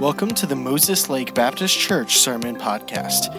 Welcome 0.00 0.30
to 0.30 0.46
the 0.46 0.56
Moses 0.56 1.08
Lake 1.08 1.34
Baptist 1.34 1.78
Church 1.78 2.18
Sermon 2.18 2.56
Podcast. 2.56 3.32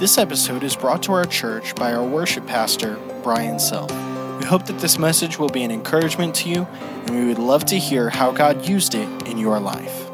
This 0.00 0.18
episode 0.18 0.64
is 0.64 0.74
brought 0.74 1.04
to 1.04 1.12
our 1.12 1.24
church 1.24 1.72
by 1.76 1.92
our 1.92 2.04
worship 2.04 2.44
pastor, 2.48 2.98
Brian 3.22 3.60
Self. 3.60 3.92
We 4.40 4.44
hope 4.44 4.66
that 4.66 4.80
this 4.80 4.98
message 4.98 5.38
will 5.38 5.50
be 5.50 5.62
an 5.62 5.70
encouragement 5.70 6.34
to 6.34 6.48
you, 6.48 6.66
and 7.06 7.10
we 7.10 7.26
would 7.26 7.38
love 7.38 7.64
to 7.66 7.78
hear 7.78 8.10
how 8.10 8.32
God 8.32 8.66
used 8.68 8.96
it 8.96 9.08
in 9.28 9.38
your 9.38 9.60
life. 9.60 10.10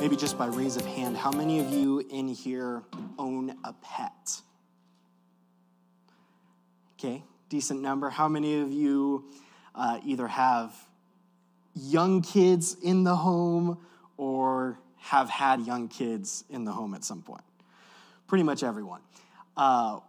Maybe 0.00 0.16
just 0.16 0.36
by 0.36 0.48
raise 0.48 0.76
of 0.76 0.84
hand, 0.84 1.16
how 1.16 1.30
many 1.30 1.60
of 1.60 1.70
you 1.70 2.06
in 2.10 2.28
here 2.28 2.82
own 3.18 3.56
a 3.64 3.72
pet? 3.72 4.42
Okay, 6.98 7.24
decent 7.48 7.80
number. 7.80 8.10
How 8.10 8.28
many 8.28 8.60
of 8.60 8.70
you 8.70 9.24
uh, 9.74 9.98
either 10.04 10.26
have 10.26 10.74
young 11.74 12.22
kids 12.22 12.76
in 12.82 13.04
the 13.04 13.16
home 13.16 13.78
or 14.16 14.78
have 14.98 15.28
had 15.28 15.60
young 15.60 15.88
kids 15.88 16.44
in 16.48 16.64
the 16.64 16.72
home 16.72 16.94
at 16.94 17.04
some 17.04 17.22
point? 17.22 17.44
Pretty 18.26 18.44
much 18.44 18.62
everyone. 18.62 19.00
Uh, 19.56 20.00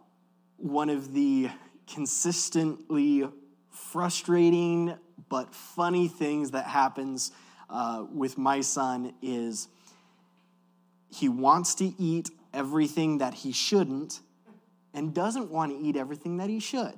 one 0.56 0.88
of 0.88 1.12
the 1.12 1.50
consistently 1.92 3.28
frustrating 3.70 4.94
but 5.28 5.54
funny 5.54 6.08
things 6.08 6.52
that 6.52 6.66
happens 6.66 7.32
uh, 7.70 8.04
with 8.12 8.38
my 8.38 8.60
son 8.60 9.14
is 9.22 9.68
he 11.08 11.28
wants 11.28 11.74
to 11.76 11.92
eat 11.98 12.30
everything 12.52 13.18
that 13.18 13.34
he 13.34 13.52
shouldn't 13.52 14.20
and 14.92 15.12
doesn't 15.12 15.50
want 15.50 15.72
to 15.72 15.78
eat 15.78 15.96
everything 15.96 16.36
that 16.38 16.48
he 16.48 16.60
should. 16.60 16.94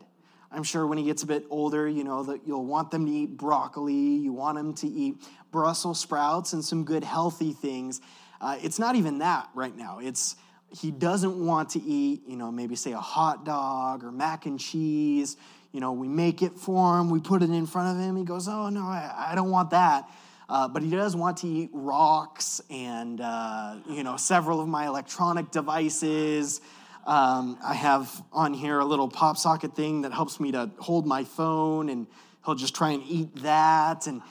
I'm 0.51 0.63
sure 0.63 0.87
when 0.87 0.99
he 0.99 1.05
gets 1.05 1.23
a 1.23 1.27
bit 1.27 1.45
older, 1.51 1.89
you 1.89 2.05
know, 2.05 2.23
that 2.25 2.47
you'll 2.47 2.65
want 2.65 2.91
them 2.91 3.07
to 3.07 3.13
eat 3.13 3.37
broccoli, 3.37 3.95
you 3.95 4.33
want 4.33 4.57
them 4.57 4.75
to 4.75 4.87
eat 4.87 5.17
Brussels 5.51 6.01
sprouts 6.01 6.53
and 6.53 6.65
some 6.65 6.85
good 6.85 7.05
healthy 7.05 7.53
things. 7.53 8.01
Uh, 8.41 8.59
it's 8.63 8.79
not 8.79 8.97
even 8.97 9.19
that 9.19 9.49
right 9.55 9.77
now. 9.77 9.99
It's 9.99 10.37
he 10.71 10.91
doesn't 10.91 11.45
want 11.45 11.71
to 11.71 11.83
eat, 11.83 12.23
you 12.27 12.37
know, 12.37 12.51
maybe 12.51 12.77
say 12.77 12.93
a 12.93 12.99
hot 12.99 13.45
dog 13.45 14.05
or 14.05 14.11
mac 14.11 14.47
and 14.47 14.59
cheese. 14.59 15.37
You 15.73 15.81
know, 15.81 15.93
we 15.93 16.09
make 16.09 16.43
it 16.43 16.53
for 16.59 16.99
him, 16.99 17.11
we 17.11 17.21
put 17.21 17.43
it 17.43 17.51
in 17.51 17.67
front 17.67 17.97
of 17.97 18.03
him. 18.03 18.17
He 18.17 18.25
goes, 18.25 18.49
Oh, 18.49 18.69
no, 18.69 18.83
I, 18.83 19.31
I 19.31 19.35
don't 19.35 19.51
want 19.51 19.71
that. 19.71 20.09
Uh, 20.49 20.69
but 20.69 20.83
he 20.83 20.91
does 20.91 21.17
want 21.17 21.39
to 21.39 21.49
eat 21.49 21.71
rocks 21.73 22.61
and, 22.71 23.21
uh, 23.21 23.77
you 23.89 24.05
know, 24.05 24.17
several 24.17 24.61
of 24.61 24.69
my 24.69 24.87
electronic 24.87 25.51
devices. 25.51 26.61
Um, 27.07 27.57
I 27.63 27.75
have 27.75 28.11
on 28.33 28.53
here 28.53 28.81
a 28.81 28.85
little 28.85 29.09
pop 29.09 29.39
socket 29.39 29.77
thing 29.77 30.03
that 30.03 30.13
helps 30.13 30.41
me 30.41 30.53
to 30.53 30.71
hold 30.79 31.07
my 31.07 31.23
phone, 31.23 31.89
and 31.89 32.09
he'll 32.45 32.57
just 32.57 32.75
try 32.75 32.91
and 32.91 33.03
eat 33.07 33.37
that. 33.43 34.09
And 34.09 34.23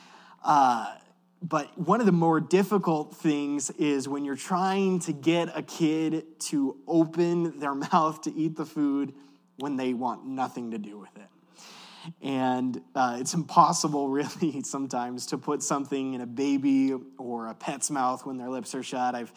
uh, 0.43 0.93
but 1.41 1.77
one 1.77 1.99
of 1.99 2.05
the 2.05 2.11
more 2.11 2.39
difficult 2.39 3.15
things 3.15 3.69
is 3.71 4.09
when 4.09 4.25
you're 4.25 4.35
trying 4.35 4.99
to 4.99 5.13
get 5.13 5.55
a 5.57 5.61
kid 5.61 6.39
to 6.39 6.77
open 6.87 7.59
their 7.59 7.75
mouth 7.93 8.21
to 8.23 8.33
eat 8.33 8.55
the 8.55 8.65
food 8.65 9.13
when 9.57 9.77
they 9.77 9.93
want 9.93 10.25
nothing 10.25 10.71
to 10.71 10.77
do 10.77 10.97
with 10.97 11.15
it. 11.15 12.13
And 12.21 12.81
uh, 12.93 13.17
it's 13.19 13.33
impossible, 13.33 14.09
really, 14.09 14.63
sometimes 14.63 15.27
to 15.27 15.37
put 15.37 15.63
something 15.63 16.13
in 16.13 16.21
a 16.21 16.25
baby 16.25 16.93
or 17.17 17.47
a 17.47 17.53
pet's 17.53 17.89
mouth 17.89 18.25
when 18.25 18.37
their 18.37 18.49
lips 18.49 18.75
are 18.75 18.83
shut. 18.83 19.15
I've 19.15 19.31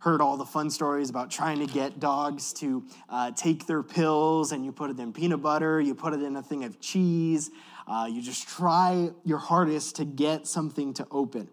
heard 0.00 0.22
all 0.22 0.36
the 0.36 0.46
fun 0.46 0.70
stories 0.70 1.10
about 1.10 1.30
trying 1.30 1.64
to 1.64 1.72
get 1.72 2.00
dogs 2.00 2.52
to 2.54 2.82
uh, 3.08 3.30
take 3.32 3.66
their 3.66 3.82
pills, 3.82 4.52
and 4.52 4.64
you 4.64 4.72
put 4.72 4.90
it 4.90 4.98
in 4.98 5.12
peanut 5.12 5.42
butter, 5.42 5.80
you 5.80 5.94
put 5.94 6.14
it 6.14 6.22
in 6.22 6.36
a 6.36 6.42
thing 6.42 6.64
of 6.64 6.80
cheese. 6.80 7.50
Uh, 7.86 8.08
you 8.10 8.22
just 8.22 8.48
try 8.48 9.10
your 9.24 9.38
hardest 9.38 9.96
to 9.96 10.04
get 10.04 10.46
something 10.46 10.94
to 10.94 11.06
open. 11.10 11.48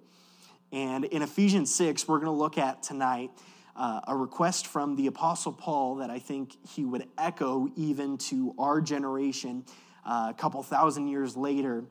And 0.72 1.06
in 1.06 1.22
Ephesians 1.22 1.74
6, 1.76 2.08
we're 2.08 2.20
going 2.20 2.26
to 2.28 2.32
look 2.32 2.58
at 2.58 2.84
tonight 2.84 3.32
uh, 3.76 4.02
a 4.08 4.16
request 4.16 4.68
from 4.68 4.96
the 4.96 5.08
Apostle 5.08 5.52
Paul 5.52 5.96
that 5.96 6.10
I 6.10 6.20
think 6.20 6.56
he 6.68 6.86
would 6.86 7.06
echo 7.18 7.70
even 7.76 8.18
to 8.18 8.56
our 8.58 8.82
generation 8.82 9.66
uh, 10.06 10.28
a 10.30 10.34
couple 10.34 10.64
thousand 10.64 11.10
years 11.10 11.36
later, 11.36 11.84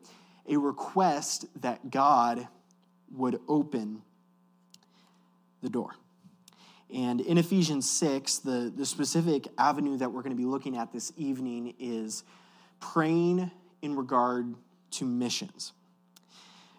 a 0.49 0.57
request 0.57 1.47
that 1.61 1.91
God 1.91 2.49
would 3.13 3.41
open 3.47 4.03
the 5.63 5.69
door. 5.69 5.97
And 6.93 7.21
in 7.21 7.37
Ephesians 7.39 7.89
6, 7.91 8.39
the, 8.39 8.73
the 8.75 8.87
specific 8.87 9.49
avenue 9.59 9.97
that 9.99 10.11
we're 10.11 10.23
going 10.23 10.37
to 10.37 10.41
be 10.41 10.47
looking 10.47 10.77
at 10.77 10.93
this 10.93 11.13
evening 11.17 11.75
is 11.79 12.23
praying 12.81 13.51
in 13.83 13.97
regard 13.97 14.55
to 14.93 15.05
missions. 15.05 15.73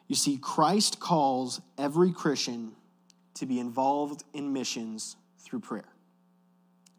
You 0.08 0.16
see, 0.16 0.38
Christ 0.38 1.00
calls 1.00 1.62
every 1.78 2.14
Christian 2.14 2.72
to 3.36 3.46
be 3.46 3.60
involved 3.60 4.24
in 4.34 4.54
missions 4.54 5.18
through 5.40 5.60
prayer. 5.60 5.90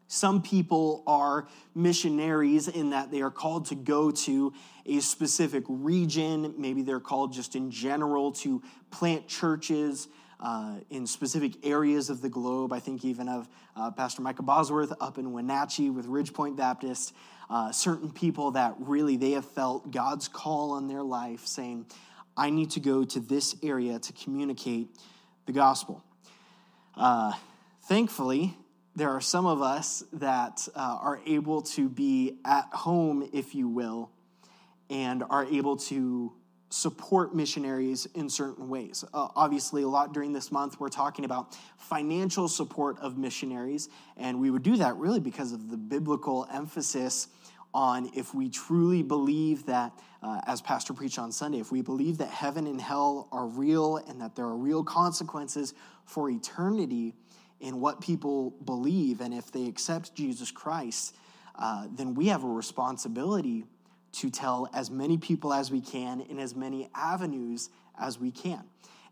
Some 0.07 0.41
people 0.41 1.03
are 1.05 1.47
missionaries 1.75 2.67
in 2.67 2.91
that 2.91 3.11
they 3.11 3.21
are 3.21 3.29
called 3.29 3.65
to 3.67 3.75
go 3.75 4.09
to 4.09 4.53
a 4.85 5.01
specific 5.01 5.63
region. 5.67 6.55
Maybe 6.57 6.81
they're 6.81 6.99
called 6.99 7.31
just 7.31 7.55
in 7.55 7.69
general 7.69 8.31
to 8.33 8.63
plant 8.89 9.27
churches 9.27 10.07
uh, 10.39 10.75
in 10.89 11.05
specific 11.05 11.65
areas 11.65 12.09
of 12.09 12.21
the 12.21 12.29
globe. 12.29 12.71
I 12.71 12.79
think 12.79 13.03
even 13.03 13.27
of 13.27 13.49
uh, 13.75 13.91
Pastor 13.91 14.21
Micah 14.21 14.43
Bosworth 14.43 14.93
up 15.01 15.17
in 15.17 15.33
Wenatchee 15.33 15.89
with 15.89 16.07
Ridgepoint 16.07 16.55
Baptist. 16.55 17.13
Uh, 17.49 17.71
certain 17.71 18.11
people 18.11 18.51
that 18.51 18.75
really 18.77 19.17
they 19.17 19.31
have 19.31 19.45
felt 19.45 19.91
God's 19.91 20.27
call 20.27 20.71
on 20.71 20.87
their 20.87 21.03
life, 21.03 21.45
saying, 21.47 21.87
"I 22.37 22.51
need 22.51 22.71
to 22.71 22.79
go 22.79 23.03
to 23.03 23.19
this 23.19 23.55
area 23.63 23.99
to 23.99 24.13
communicate 24.13 24.89
the 25.45 25.51
gospel." 25.51 26.03
Uh, 26.95 27.33
thankfully, 27.83 28.55
there 28.95 29.09
are 29.09 29.21
some 29.21 29.45
of 29.45 29.61
us 29.61 30.03
that 30.13 30.67
uh, 30.75 30.97
are 31.01 31.19
able 31.25 31.61
to 31.61 31.89
be 31.89 32.39
at 32.45 32.65
home, 32.73 33.27
if 33.33 33.55
you 33.55 33.67
will, 33.67 34.11
and 34.89 35.23
are 35.29 35.45
able 35.45 35.77
to 35.77 36.33
support 36.69 37.35
missionaries 37.35 38.07
in 38.13 38.29
certain 38.29 38.69
ways. 38.69 39.03
Uh, 39.13 39.27
obviously, 39.35 39.81
a 39.81 39.87
lot 39.87 40.13
during 40.13 40.33
this 40.33 40.51
month, 40.51 40.79
we're 40.79 40.89
talking 40.89 41.25
about 41.25 41.57
financial 41.77 42.47
support 42.47 42.97
of 42.99 43.17
missionaries, 43.17 43.89
and 44.17 44.39
we 44.39 44.51
would 44.51 44.63
do 44.63 44.77
that 44.77 44.95
really 44.97 45.19
because 45.19 45.51
of 45.51 45.69
the 45.69 45.77
biblical 45.77 46.47
emphasis 46.53 47.27
on 47.73 48.09
if 48.15 48.33
we 48.33 48.49
truly 48.49 49.03
believe 49.03 49.65
that, 49.65 49.93
uh, 50.23 50.41
as 50.47 50.61
Pastor 50.61 50.93
preached 50.93 51.19
on 51.19 51.31
Sunday, 51.31 51.59
if 51.59 51.71
we 51.71 51.81
believe 51.81 52.17
that 52.17 52.29
heaven 52.29 52.67
and 52.67 52.81
hell 52.81 53.27
are 53.31 53.45
real 53.45 53.97
and 53.97 54.21
that 54.21 54.35
there 54.35 54.45
are 54.45 54.57
real 54.57 54.83
consequences 54.83 55.73
for 56.05 56.29
eternity 56.29 57.13
in 57.59 57.79
what 57.79 57.99
people 58.01 58.51
believe, 58.65 59.21
and 59.21 59.33
if 59.33 59.51
they 59.51 59.67
accept 59.67 60.15
Jesus 60.15 60.49
Christ, 60.49 61.15
uh, 61.55 61.87
then 61.91 62.13
we 62.15 62.27
have 62.27 62.43
a 62.43 62.47
responsibility 62.47 63.65
to 64.13 64.29
tell 64.29 64.69
as 64.73 64.89
many 64.89 65.17
people 65.17 65.53
as 65.53 65.71
we 65.71 65.81
can 65.81 66.21
in 66.21 66.39
as 66.39 66.55
many 66.55 66.89
avenues 66.95 67.69
as 67.99 68.19
we 68.19 68.31
can. 68.31 68.63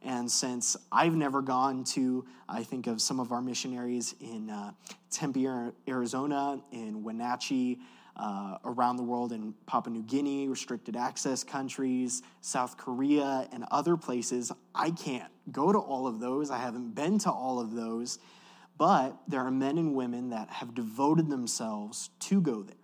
And 0.01 0.31
since 0.31 0.77
I've 0.91 1.15
never 1.15 1.41
gone 1.41 1.83
to, 1.85 2.25
I 2.47 2.63
think 2.63 2.87
of 2.87 3.01
some 3.01 3.19
of 3.19 3.31
our 3.31 3.41
missionaries 3.41 4.15
in 4.19 4.49
uh, 4.49 4.71
Tempe, 5.09 5.47
Arizona, 5.87 6.61
in 6.71 7.03
Wenatchee, 7.03 7.79
uh, 8.15 8.57
around 8.65 8.97
the 8.97 9.03
world 9.03 9.31
in 9.31 9.53
Papua 9.65 9.93
New 9.93 10.03
Guinea, 10.03 10.47
restricted 10.47 10.95
access 10.95 11.43
countries, 11.43 12.23
South 12.41 12.77
Korea, 12.77 13.47
and 13.51 13.65
other 13.69 13.95
places. 13.95 14.51
I 14.73 14.91
can't 14.91 15.31
go 15.51 15.71
to 15.71 15.77
all 15.77 16.07
of 16.07 16.19
those. 16.19 16.49
I 16.49 16.57
haven't 16.57 16.95
been 16.95 17.19
to 17.19 17.31
all 17.31 17.59
of 17.59 17.73
those. 17.73 18.19
But 18.77 19.17
there 19.27 19.41
are 19.41 19.51
men 19.51 19.77
and 19.77 19.95
women 19.95 20.29
that 20.29 20.49
have 20.49 20.75
devoted 20.75 21.29
themselves 21.29 22.09
to 22.21 22.41
go 22.41 22.63
there. 22.63 22.75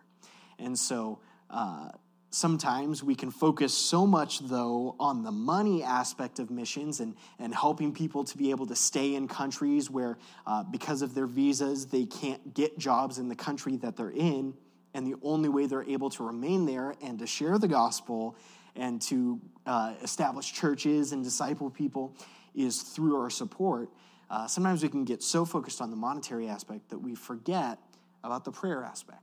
And 0.60 0.78
so 0.78 1.20
uh, 1.50 1.90
sometimes 2.34 3.04
we 3.04 3.16
can 3.16 3.32
focus 3.32 3.74
so 3.74 4.06
much, 4.08 4.40
though, 4.40 4.96
on 5.00 5.24
the 5.24 5.32
money 5.32 5.84
aspect 5.84 6.40
of 6.40 6.50
missions 6.50 7.00
and, 7.00 7.16
and 7.40 7.54
helping 7.54 7.94
people 7.94 8.24
to 8.24 8.38
be 8.38 8.50
able 8.50 8.66
to 8.68 8.76
stay 8.76 9.16
in 9.16 9.28
countries 9.28 9.90
where, 9.90 10.18
uh, 10.48 10.64
because 10.64 11.02
of 11.02 11.14
their 11.14 11.28
visas, 11.28 11.88
they 11.88 12.06
can't 12.06 12.54
get 12.54 12.78
jobs 12.78 13.20
in 13.20 13.30
the 13.30 13.36
country 13.36 13.78
that 13.78 13.96
they're 13.96 14.10
in. 14.10 14.54
And 14.94 15.08
the 15.08 15.16
only 15.24 15.50
way 15.50 15.66
they're 15.66 15.84
able 15.84 16.10
to 16.12 16.24
remain 16.24 16.66
there 16.66 16.96
and 17.02 17.20
to 17.20 17.28
share 17.28 17.58
the 17.58 17.68
gospel 17.68 18.36
and 18.76 19.02
to 19.04 19.40
uh, 19.66 19.94
establish 20.02 20.54
churches 20.54 21.12
and 21.12 21.24
disciple 21.24 21.70
people 21.70 22.16
is 22.56 22.82
through 22.82 23.20
our 23.20 23.30
support 23.30 23.90
uh, 24.34 24.48
sometimes 24.48 24.82
we 24.82 24.90
can 24.90 25.04
get 25.04 25.22
so 25.22 25.46
focused 25.46 25.80
on 25.80 25.92
the 25.92 25.96
monetary 25.96 26.48
aspect 26.48 26.90
that 26.90 26.98
we 26.98 27.14
forget 27.14 27.78
about 28.24 28.44
the 28.44 28.52
prayer 28.52 28.84
aspect. 28.84 29.22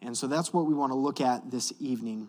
And 0.00 0.16
so 0.16 0.26
that's 0.26 0.54
what 0.54 0.64
we 0.64 0.72
want 0.72 0.90
to 0.90 0.96
look 0.96 1.20
at 1.20 1.50
this 1.50 1.70
evening 1.80 2.28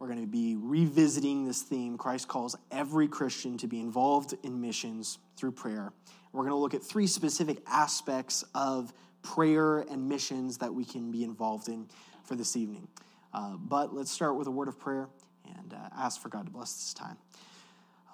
We're 0.00 0.06
going 0.06 0.22
to 0.22 0.26
be 0.26 0.56
revisiting 0.56 1.44
this 1.44 1.60
theme. 1.60 1.98
Christ 1.98 2.26
calls 2.26 2.56
every 2.70 3.06
Christian 3.06 3.58
to 3.58 3.66
be 3.66 3.80
involved 3.80 4.34
in 4.42 4.58
missions 4.58 5.18
through 5.36 5.52
prayer. 5.52 5.92
We're 6.32 6.40
going 6.40 6.52
to 6.52 6.56
look 6.56 6.72
at 6.72 6.82
three 6.82 7.06
specific 7.06 7.58
aspects 7.66 8.42
of 8.54 8.94
prayer 9.20 9.80
and 9.80 10.08
missions 10.08 10.56
that 10.56 10.72
we 10.72 10.86
can 10.86 11.10
be 11.10 11.22
involved 11.22 11.68
in 11.68 11.86
for 12.24 12.34
this 12.34 12.56
evening. 12.56 12.88
Uh, 13.34 13.56
but 13.58 13.94
let's 13.94 14.10
start 14.10 14.36
with 14.36 14.46
a 14.46 14.50
word 14.50 14.68
of 14.68 14.78
prayer 14.78 15.06
and 15.44 15.74
uh, 15.74 15.88
ask 15.98 16.18
for 16.22 16.30
God 16.30 16.46
to 16.46 16.50
bless 16.50 16.72
this 16.72 16.94
time. 16.94 17.18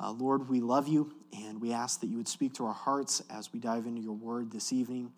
Uh, 0.00 0.10
Lord, 0.10 0.48
we 0.48 0.58
love 0.58 0.88
you, 0.88 1.14
and 1.38 1.60
we 1.60 1.72
ask 1.72 2.00
that 2.00 2.08
you 2.08 2.16
would 2.16 2.26
speak 2.26 2.52
to 2.54 2.66
our 2.66 2.74
hearts 2.74 3.22
as 3.30 3.52
we 3.52 3.60
dive 3.60 3.86
into 3.86 4.00
your 4.00 4.12
word 4.14 4.50
this 4.50 4.72
evening. 4.72 5.12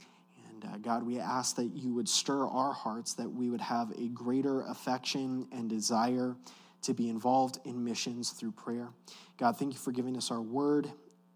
And 0.51 0.65
uh, 0.67 0.77
God, 0.79 1.03
we 1.05 1.19
ask 1.19 1.57
that 1.57 1.75
you 1.75 1.95
would 1.95 2.09
stir 2.11 2.47
our 2.47 2.75
hearts, 2.75 3.15
that 3.15 3.31
we 3.31 3.49
would 3.49 3.63
have 3.63 3.91
a 3.99 4.09
greater 4.09 4.61
affection 4.63 5.49
and 5.51 5.71
desire 5.71 6.37
to 6.83 6.95
be 6.95 7.09
involved 7.09 7.59
in 7.65 7.85
missions 7.85 8.31
through 8.31 8.53
prayer. 8.53 8.89
God, 9.37 9.57
thank 9.57 9.73
you 9.73 9.79
for 9.79 9.93
giving 9.93 10.17
us 10.17 10.31
our 10.31 10.41
word, 10.41 10.91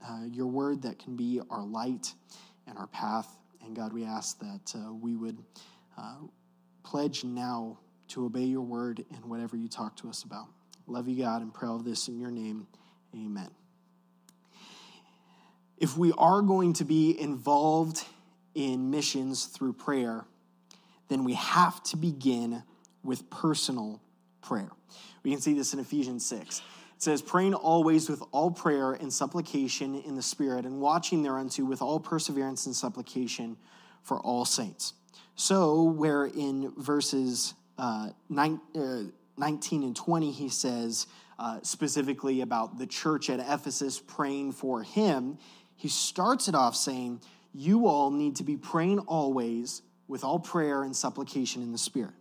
uh, 0.06 0.24
your 0.30 0.46
word 0.46 0.82
that 0.82 0.98
can 0.98 1.16
be 1.16 1.40
our 1.50 1.64
light 1.64 2.14
and 2.66 2.78
our 2.78 2.86
path. 2.88 3.28
And 3.64 3.74
God, 3.74 3.92
we 3.92 4.04
ask 4.04 4.38
that 4.40 4.74
uh, 4.74 4.92
we 4.92 5.14
would 5.14 5.42
pledge 6.82 7.24
now 7.24 7.78
to 8.08 8.26
obey 8.26 8.44
your 8.44 8.60
word 8.60 9.02
and 9.14 9.24
whatever 9.24 9.56
you 9.56 9.66
talk 9.66 9.96
to 9.96 10.10
us 10.10 10.24
about. 10.24 10.46
Love 10.86 11.08
you, 11.08 11.22
God, 11.22 11.40
and 11.40 11.54
pray 11.54 11.68
all 11.68 11.78
this 11.78 12.08
in 12.08 12.18
your 12.18 12.30
name. 12.30 12.66
Amen. 13.14 13.48
If 15.78 15.96
we 15.96 16.12
are 16.18 16.42
going 16.42 16.74
to 16.74 16.84
be 16.84 17.18
involved 17.18 18.04
in 18.54 18.90
missions 18.90 19.46
through 19.46 19.72
prayer, 19.72 20.26
then 21.08 21.24
we 21.24 21.32
have 21.32 21.82
to 21.84 21.96
begin 21.96 22.62
with 23.02 23.30
personal 23.30 24.01
prayer. 24.42 24.70
We 25.22 25.30
can 25.30 25.40
see 25.40 25.54
this 25.54 25.72
in 25.72 25.80
Ephesians 25.80 26.26
6. 26.26 26.58
It 26.58 26.64
says, 26.98 27.22
praying 27.22 27.54
always 27.54 28.08
with 28.08 28.22
all 28.30 28.50
prayer 28.50 28.92
and 28.92 29.12
supplication 29.12 30.00
in 30.02 30.14
the 30.14 30.22
Spirit, 30.22 30.64
and 30.64 30.80
watching 30.80 31.22
thereunto 31.22 31.64
with 31.64 31.82
all 31.82 31.98
perseverance 31.98 32.66
and 32.66 32.76
supplication 32.76 33.56
for 34.02 34.20
all 34.20 34.44
saints. 34.44 34.94
So, 35.34 35.82
where 35.82 36.26
in 36.26 36.72
verses 36.76 37.54
uh, 37.78 38.10
nine, 38.28 38.60
uh, 38.76 39.04
19 39.36 39.82
and 39.82 39.96
20, 39.96 40.30
he 40.30 40.48
says 40.48 41.06
uh, 41.38 41.58
specifically 41.62 42.42
about 42.42 42.78
the 42.78 42.86
church 42.86 43.30
at 43.30 43.40
Ephesus 43.40 44.00
praying 44.00 44.52
for 44.52 44.82
him, 44.82 45.38
he 45.74 45.88
starts 45.88 46.48
it 46.48 46.54
off 46.54 46.76
saying, 46.76 47.20
You 47.52 47.86
all 47.86 48.10
need 48.10 48.36
to 48.36 48.44
be 48.44 48.56
praying 48.56 49.00
always 49.00 49.82
with 50.06 50.22
all 50.22 50.38
prayer 50.38 50.84
and 50.84 50.94
supplication 50.94 51.62
in 51.62 51.72
the 51.72 51.78
Spirit. 51.78 52.14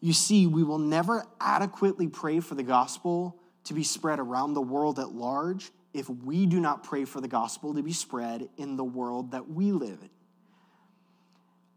You 0.00 0.12
see, 0.12 0.46
we 0.46 0.62
will 0.62 0.78
never 0.78 1.26
adequately 1.40 2.08
pray 2.08 2.40
for 2.40 2.54
the 2.54 2.62
gospel 2.62 3.36
to 3.64 3.74
be 3.74 3.82
spread 3.82 4.18
around 4.18 4.54
the 4.54 4.62
world 4.62 4.98
at 4.98 5.12
large 5.12 5.70
if 5.92 6.08
we 6.08 6.46
do 6.46 6.60
not 6.60 6.84
pray 6.84 7.04
for 7.04 7.20
the 7.20 7.28
gospel 7.28 7.74
to 7.74 7.82
be 7.82 7.92
spread 7.92 8.48
in 8.56 8.76
the 8.76 8.84
world 8.84 9.32
that 9.32 9.48
we 9.48 9.72
live 9.72 9.98
in. 10.02 10.10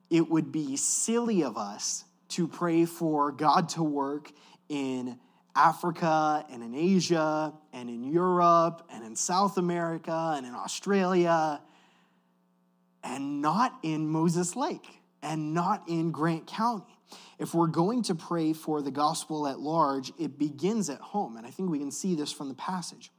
It 0.10 0.30
would 0.30 0.52
be 0.52 0.76
silly 0.76 1.44
of 1.44 1.58
us 1.58 2.04
to 2.30 2.48
pray 2.48 2.86
for 2.86 3.32
God 3.32 3.70
to 3.70 3.84
work 3.84 4.32
in 4.70 5.18
Africa 5.56 6.46
and 6.50 6.64
in 6.64 6.76
Asia 6.76 7.54
and 7.74 7.90
in 7.90 8.04
Europe 8.04 8.88
and 8.92 9.04
in 9.04 9.16
South 9.16 9.58
America 9.58 10.34
and 10.36 10.46
in 10.46 10.54
Australia 10.54 11.62
and 13.04 13.42
not 13.42 13.78
in 13.84 14.08
Moses 14.08 14.56
Lake 14.56 15.02
and 15.22 15.54
not 15.54 15.88
in 15.88 16.12
Grant 16.12 16.48
County. 16.48 17.01
If 17.40 17.54
we're 17.54 17.68
going 17.68 18.04
to 18.04 18.16
pray 18.16 18.54
for 18.54 18.82
the 18.82 18.92
gospel 18.92 19.48
at 19.48 19.60
large, 19.60 20.12
it 20.20 20.38
begins 20.38 20.90
at 20.90 21.00
home. 21.00 21.38
And 21.38 21.46
I 21.46 21.50
think 21.50 21.70
we 21.70 21.80
can 21.80 21.92
see 21.92 22.16
this 22.16 22.32
from 22.32 22.50
the 22.50 22.56
passage. 22.56 23.12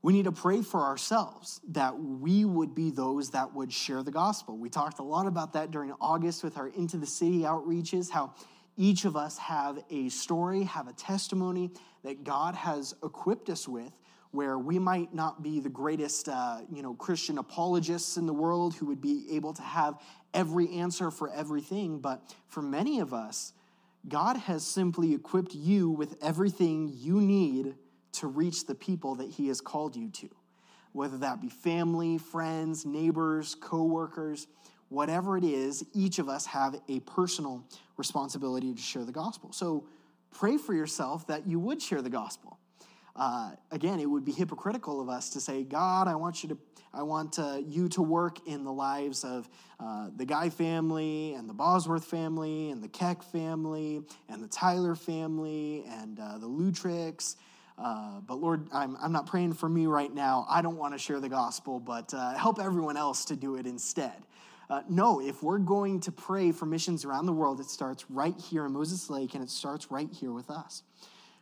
We 0.00 0.12
need 0.12 0.24
to 0.24 0.32
pray 0.32 0.62
for 0.62 0.82
ourselves 0.82 1.60
that 1.70 1.98
we 1.98 2.44
would 2.44 2.74
be 2.74 2.90
those 2.90 3.30
that 3.30 3.54
would 3.54 3.72
share 3.72 4.02
the 4.02 4.12
gospel. 4.12 4.56
We 4.56 4.68
talked 4.68 5.00
a 5.00 5.02
lot 5.02 5.26
about 5.26 5.54
that 5.54 5.70
during 5.70 5.92
August 6.00 6.44
with 6.44 6.56
our 6.56 6.68
Into 6.68 6.96
the 6.96 7.06
City 7.06 7.40
outreaches, 7.40 8.10
how 8.10 8.34
each 8.76 9.04
of 9.04 9.16
us 9.16 9.38
have 9.38 9.82
a 9.90 10.08
story, 10.08 10.62
have 10.62 10.86
a 10.86 10.92
testimony 10.92 11.72
that 12.04 12.22
God 12.22 12.54
has 12.54 12.94
equipped 13.02 13.50
us 13.50 13.66
with 13.66 13.92
where 14.30 14.58
we 14.58 14.78
might 14.78 15.14
not 15.14 15.42
be 15.42 15.60
the 15.60 15.68
greatest 15.68 16.28
uh, 16.28 16.60
you 16.70 16.82
know 16.82 16.94
christian 16.94 17.38
apologists 17.38 18.16
in 18.16 18.26
the 18.26 18.32
world 18.32 18.74
who 18.74 18.86
would 18.86 19.00
be 19.00 19.26
able 19.30 19.52
to 19.52 19.62
have 19.62 19.94
every 20.34 20.70
answer 20.74 21.10
for 21.10 21.30
everything 21.32 21.98
but 22.00 22.22
for 22.46 22.62
many 22.62 23.00
of 23.00 23.12
us 23.14 23.52
god 24.08 24.36
has 24.36 24.64
simply 24.64 25.14
equipped 25.14 25.54
you 25.54 25.90
with 25.90 26.16
everything 26.22 26.92
you 26.94 27.20
need 27.20 27.74
to 28.12 28.26
reach 28.26 28.66
the 28.66 28.74
people 28.74 29.14
that 29.16 29.30
He 29.30 29.48
has 29.48 29.60
called 29.60 29.96
you 29.96 30.10
to, 30.10 30.28
whether 30.92 31.18
that 31.18 31.40
be 31.40 31.48
family, 31.48 32.18
friends, 32.18 32.84
neighbors, 32.84 33.54
coworkers, 33.54 34.46
whatever 34.88 35.36
it 35.36 35.44
is, 35.44 35.84
each 35.94 36.18
of 36.18 36.28
us 36.28 36.46
have 36.46 36.80
a 36.88 37.00
personal 37.00 37.64
responsibility 37.96 38.74
to 38.74 38.80
share 38.80 39.04
the 39.04 39.12
gospel. 39.12 39.52
So 39.52 39.86
pray 40.32 40.56
for 40.56 40.74
yourself 40.74 41.26
that 41.26 41.46
you 41.46 41.60
would 41.60 41.80
share 41.82 42.02
the 42.02 42.10
gospel. 42.10 42.57
Uh, 43.18 43.50
again, 43.72 43.98
it 43.98 44.06
would 44.06 44.24
be 44.24 44.30
hypocritical 44.30 45.00
of 45.00 45.08
us 45.08 45.30
to 45.30 45.40
say, 45.40 45.64
God, 45.64 46.06
I 46.06 46.14
want 46.14 46.44
you 46.44 46.50
to, 46.50 46.58
I 46.94 47.02
want 47.02 47.40
uh, 47.40 47.58
you 47.66 47.88
to 47.90 48.02
work 48.02 48.46
in 48.46 48.62
the 48.62 48.72
lives 48.72 49.24
of 49.24 49.48
uh, 49.80 50.10
the 50.16 50.24
Guy 50.24 50.50
family 50.50 51.34
and 51.34 51.48
the 51.48 51.52
Bosworth 51.52 52.04
family 52.04 52.70
and 52.70 52.80
the 52.80 52.88
Keck 52.88 53.24
family 53.24 54.02
and 54.28 54.40
the 54.40 54.46
Tyler 54.46 54.94
family 54.94 55.84
and 55.88 56.20
uh, 56.20 56.38
the 56.38 56.48
Lutricks 56.48 57.34
uh, 57.76 58.18
but 58.26 58.40
Lord, 58.40 58.66
I'm, 58.72 58.96
I'm 59.00 59.12
not 59.12 59.26
praying 59.26 59.52
for 59.52 59.68
me 59.68 59.86
right 59.86 60.12
now. 60.12 60.44
I 60.50 60.62
don't 60.62 60.78
want 60.78 60.94
to 60.94 60.98
share 60.98 61.20
the 61.20 61.28
gospel, 61.28 61.78
but 61.78 62.10
help 62.36 62.58
everyone 62.58 62.96
else 62.96 63.26
to 63.26 63.36
do 63.36 63.54
it 63.54 63.68
instead. 63.68 64.26
No, 64.88 65.20
if 65.20 65.44
we're 65.44 65.58
going 65.58 66.00
to 66.00 66.10
pray 66.10 66.50
for 66.50 66.66
missions 66.66 67.04
around 67.04 67.26
the 67.26 67.32
world, 67.32 67.60
it 67.60 67.70
starts 67.70 68.04
right 68.10 68.34
here 68.50 68.66
in 68.66 68.72
Moses 68.72 69.08
Lake 69.08 69.34
and 69.34 69.44
it 69.44 69.50
starts 69.50 69.92
right 69.92 70.08
here 70.12 70.32
with 70.32 70.50
us. 70.50 70.82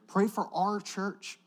Pray 0.07 0.29
for 0.29 0.51
our 0.53 0.79
church. 0.79 1.39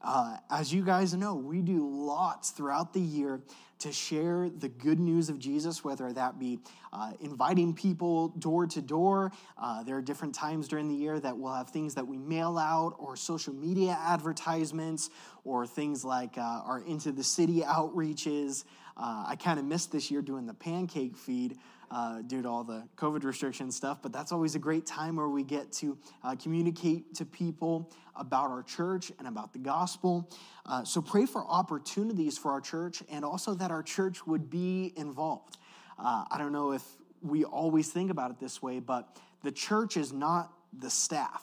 Uh, 0.00 0.36
as 0.50 0.72
you 0.72 0.84
guys 0.84 1.14
know, 1.14 1.34
we 1.34 1.60
do 1.60 1.88
lots 1.88 2.50
throughout 2.50 2.92
the 2.92 3.00
year 3.00 3.40
to 3.80 3.92
share 3.92 4.48
the 4.48 4.68
good 4.68 4.98
news 4.98 5.28
of 5.28 5.38
Jesus, 5.38 5.84
whether 5.84 6.12
that 6.12 6.38
be 6.38 6.58
uh, 6.92 7.12
inviting 7.20 7.74
people 7.74 8.28
door 8.28 8.66
to 8.66 8.80
door. 8.80 9.30
Uh, 9.56 9.82
there 9.84 9.96
are 9.96 10.02
different 10.02 10.34
times 10.34 10.66
during 10.66 10.88
the 10.88 10.94
year 10.94 11.18
that 11.20 11.36
we'll 11.36 11.52
have 11.52 11.70
things 11.70 11.94
that 11.94 12.06
we 12.06 12.18
mail 12.18 12.58
out, 12.58 12.96
or 12.98 13.16
social 13.16 13.54
media 13.54 13.96
advertisements, 14.00 15.10
or 15.44 15.66
things 15.66 16.04
like 16.04 16.36
uh, 16.38 16.40
our 16.40 16.82
Into 16.86 17.12
the 17.12 17.24
City 17.24 17.60
outreaches. 17.60 18.64
Uh, 18.96 19.24
I 19.28 19.36
kind 19.36 19.60
of 19.60 19.64
missed 19.64 19.92
this 19.92 20.10
year 20.10 20.22
doing 20.22 20.46
the 20.46 20.54
pancake 20.54 21.16
feed 21.16 21.56
uh, 21.90 22.22
due 22.22 22.42
to 22.42 22.48
all 22.48 22.64
the 22.64 22.86
COVID 22.96 23.24
restriction 23.24 23.70
stuff. 23.70 23.98
But 24.02 24.12
that's 24.12 24.32
always 24.32 24.54
a 24.54 24.58
great 24.58 24.86
time 24.86 25.16
where 25.16 25.28
we 25.28 25.42
get 25.42 25.72
to 25.74 25.98
uh, 26.22 26.36
communicate 26.36 27.14
to 27.16 27.24
people 27.24 27.90
about 28.16 28.50
our 28.50 28.62
church 28.62 29.12
and 29.18 29.28
about 29.28 29.52
the 29.52 29.58
gospel. 29.58 30.30
Uh, 30.66 30.84
so 30.84 31.00
pray 31.00 31.26
for 31.26 31.44
opportunities 31.46 32.36
for 32.36 32.50
our 32.50 32.60
church 32.60 33.02
and 33.10 33.24
also 33.24 33.54
that 33.54 33.70
our 33.70 33.82
church 33.82 34.26
would 34.26 34.50
be 34.50 34.92
involved. 34.96 35.58
Uh, 35.98 36.24
I 36.30 36.38
don't 36.38 36.52
know 36.52 36.72
if 36.72 36.82
we 37.22 37.44
always 37.44 37.90
think 37.90 38.10
about 38.10 38.30
it 38.30 38.38
this 38.38 38.62
way, 38.62 38.80
but 38.80 39.16
the 39.42 39.52
church 39.52 39.96
is 39.96 40.12
not 40.12 40.52
the 40.78 40.90
staff. 40.90 41.42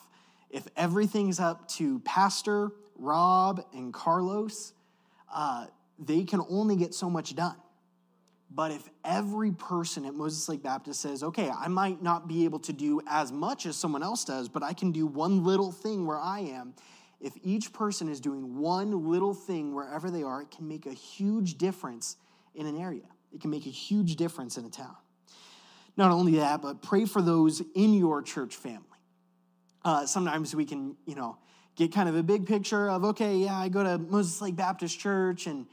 If 0.50 0.68
everything's 0.76 1.40
up 1.40 1.68
to 1.72 1.98
Pastor, 2.00 2.70
Rob, 2.96 3.64
and 3.72 3.92
Carlos, 3.92 4.72
uh, 5.34 5.66
they 5.98 6.24
can 6.24 6.40
only 6.48 6.76
get 6.76 6.94
so 6.94 7.10
much 7.10 7.34
done. 7.34 7.56
But 8.50 8.70
if 8.70 8.88
every 9.04 9.52
person 9.52 10.04
at 10.06 10.14
Moses 10.14 10.48
Lake 10.48 10.62
Baptist 10.62 11.00
says, 11.00 11.22
okay, 11.22 11.50
I 11.50 11.68
might 11.68 12.02
not 12.02 12.28
be 12.28 12.44
able 12.44 12.60
to 12.60 12.72
do 12.72 13.00
as 13.06 13.32
much 13.32 13.66
as 13.66 13.76
someone 13.76 14.02
else 14.02 14.24
does, 14.24 14.48
but 14.48 14.62
I 14.62 14.72
can 14.72 14.92
do 14.92 15.06
one 15.06 15.44
little 15.44 15.72
thing 15.72 16.06
where 16.06 16.18
I 16.18 16.40
am, 16.40 16.74
if 17.20 17.32
each 17.42 17.72
person 17.72 18.08
is 18.08 18.20
doing 18.20 18.58
one 18.58 19.10
little 19.10 19.34
thing 19.34 19.74
wherever 19.74 20.10
they 20.10 20.22
are, 20.22 20.42
it 20.42 20.50
can 20.50 20.68
make 20.68 20.86
a 20.86 20.92
huge 20.92 21.58
difference 21.58 22.16
in 22.54 22.66
an 22.66 22.78
area. 22.78 23.02
It 23.32 23.40
can 23.40 23.50
make 23.50 23.66
a 23.66 23.70
huge 23.70 24.16
difference 24.16 24.56
in 24.56 24.64
a 24.64 24.70
town. 24.70 24.96
Not 25.96 26.12
only 26.12 26.36
that, 26.36 26.62
but 26.62 26.82
pray 26.82 27.04
for 27.04 27.22
those 27.22 27.62
in 27.74 27.94
your 27.94 28.22
church 28.22 28.54
family. 28.54 28.82
Uh, 29.84 30.06
sometimes 30.06 30.54
we 30.54 30.64
can, 30.64 30.96
you 31.06 31.14
know, 31.14 31.38
get 31.74 31.92
kind 31.92 32.08
of 32.08 32.16
a 32.16 32.22
big 32.22 32.46
picture 32.46 32.90
of, 32.90 33.04
okay, 33.04 33.36
yeah, 33.36 33.56
I 33.56 33.68
go 33.68 33.82
to 33.82 33.98
Moses 33.98 34.40
Lake 34.40 34.56
Baptist 34.56 34.98
Church 34.98 35.46
and 35.46 35.66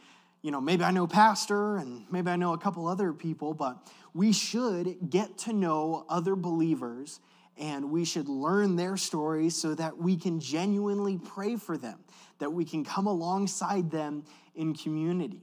you 0.43 0.51
know, 0.51 0.61
maybe 0.61 0.83
I 0.83 0.91
know 0.91 1.07
pastor 1.07 1.77
and 1.77 2.05
maybe 2.11 2.29
I 2.29 2.35
know 2.35 2.53
a 2.53 2.57
couple 2.57 2.85
other 2.85 3.13
people, 3.13 3.53
but 3.53 3.89
we 4.13 4.33
should 4.33 5.09
get 5.09 5.37
to 5.39 5.53
know 5.53 6.05
other 6.09 6.35
believers 6.35 7.21
and 7.57 7.89
we 7.91 8.03
should 8.03 8.27
learn 8.27 8.75
their 8.75 8.97
stories 8.97 9.55
so 9.55 9.73
that 9.75 9.97
we 9.97 10.17
can 10.17 10.39
genuinely 10.39 11.17
pray 11.17 11.55
for 11.55 11.77
them, 11.77 11.99
that 12.39 12.51
we 12.51 12.65
can 12.65 12.83
come 12.83 13.07
alongside 13.07 13.89
them 13.89 14.25
in 14.55 14.73
community. 14.73 15.41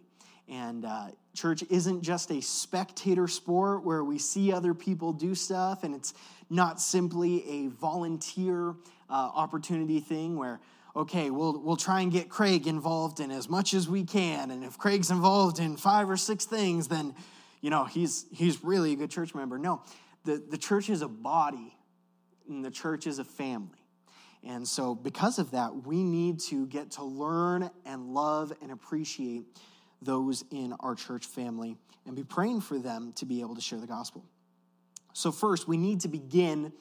And 0.48 0.84
uh, 0.84 1.08
church 1.34 1.62
isn't 1.70 2.02
just 2.02 2.30
a 2.30 2.42
spectator 2.42 3.26
sport 3.26 3.84
where 3.84 4.04
we 4.04 4.18
see 4.18 4.52
other 4.52 4.74
people 4.74 5.12
do 5.12 5.34
stuff, 5.34 5.84
and 5.84 5.94
it's 5.94 6.12
not 6.50 6.80
simply 6.80 7.48
a 7.48 7.68
volunteer 7.68 8.74
uh, 9.08 9.30
opportunity 9.34 10.00
thing 10.00 10.36
where, 10.36 10.60
okay, 10.94 11.30
we'll, 11.30 11.60
we'll 11.60 11.76
try 11.76 12.00
and 12.00 12.10
get 12.10 12.28
Craig 12.28 12.66
involved 12.66 13.20
in 13.20 13.30
as 13.30 13.48
much 13.48 13.74
as 13.74 13.88
we 13.88 14.04
can. 14.04 14.50
And 14.50 14.64
if 14.64 14.78
Craig's 14.78 15.10
involved 15.10 15.58
in 15.58 15.76
five 15.76 16.10
or 16.10 16.16
six 16.16 16.44
things, 16.44 16.88
then, 16.88 17.14
you 17.60 17.70
know, 17.70 17.84
he's, 17.84 18.26
he's 18.32 18.64
really 18.64 18.92
a 18.92 18.96
good 18.96 19.10
church 19.10 19.34
member. 19.34 19.58
No, 19.58 19.82
the, 20.24 20.42
the 20.50 20.58
church 20.58 20.90
is 20.90 21.02
a 21.02 21.08
body, 21.08 21.76
and 22.48 22.64
the 22.64 22.70
church 22.70 23.06
is 23.06 23.18
a 23.18 23.24
family. 23.24 23.78
And 24.42 24.66
so, 24.66 24.94
because 24.94 25.38
of 25.38 25.50
that, 25.50 25.86
we 25.86 26.02
need 26.02 26.40
to 26.40 26.66
get 26.66 26.92
to 26.92 27.04
learn 27.04 27.70
and 27.84 28.14
love 28.14 28.52
and 28.62 28.72
appreciate 28.72 29.44
those 30.00 30.44
in 30.50 30.72
our 30.80 30.94
church 30.94 31.26
family 31.26 31.76
and 32.06 32.16
be 32.16 32.24
praying 32.24 32.62
for 32.62 32.78
them 32.78 33.12
to 33.16 33.26
be 33.26 33.42
able 33.42 33.54
to 33.54 33.60
share 33.60 33.78
the 33.78 33.86
gospel. 33.86 34.24
So, 35.12 35.30
first, 35.30 35.68
we 35.68 35.76
need 35.76 36.00
to 36.00 36.08
begin 36.08 36.72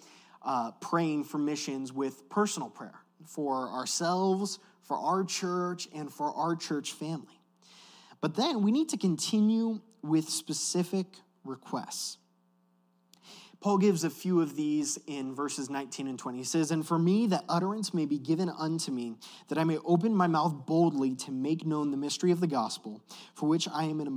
uh, 0.42 0.72
praying 0.80 1.25
for 1.25 1.38
missions 1.38 1.92
with 1.92 2.30
personal 2.30 2.70
prayer 2.70 3.01
for 3.26 3.70
ourselves, 3.70 4.60
for 4.82 4.98
our 4.98 5.24
church, 5.24 5.88
and 5.94 6.12
for 6.12 6.34
our 6.34 6.56
church 6.56 6.94
family. 6.94 7.40
But 8.22 8.36
then 8.36 8.64
we 8.64 8.72
need 8.72 8.90
to 8.90 8.98
continue 8.98 9.80
with 10.02 10.30
specific 10.30 11.06
requests. 11.44 12.18
Paul 13.62 13.78
gives 13.78 14.06
a 14.06 14.10
few 14.10 14.40
of 14.40 14.56
these 14.56 14.98
in 15.06 15.36
verses 15.36 15.70
19 15.70 16.08
and 16.08 16.18
20. 16.18 16.38
He 16.38 16.44
says, 16.46 16.72
And 16.72 16.88
for 16.88 16.98
me, 16.98 17.28
that 17.28 17.44
utterance 17.50 17.94
may 17.94 18.06
be 18.06 18.18
given 18.18 18.50
unto 18.50 18.90
me, 18.90 19.16
that 19.50 19.58
I 19.58 19.66
may 19.66 19.78
open 19.80 20.16
my 20.16 20.28
mouth 20.28 20.66
boldly 20.66 21.16
to 21.16 21.32
make 21.32 21.66
known 21.66 21.92
the 21.92 21.98
mystery 21.98 22.32
of 22.32 22.40
the 22.40 22.48
gospel, 22.48 23.02
for 23.36 23.50
which 23.50 23.68
I 23.68 23.84
am 23.84 24.00
an, 24.00 24.08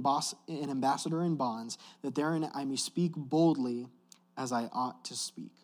ambassador 0.49 1.23
in 1.25 1.35
bonds, 1.35 1.77
that 2.03 2.15
therein 2.15 2.49
I 2.55 2.65
may 2.65 2.77
speak 2.77 3.13
boldly 3.17 3.89
as 4.37 4.53
I 4.53 4.69
ought 4.73 5.05
to 5.07 5.17
speak. 5.17 5.62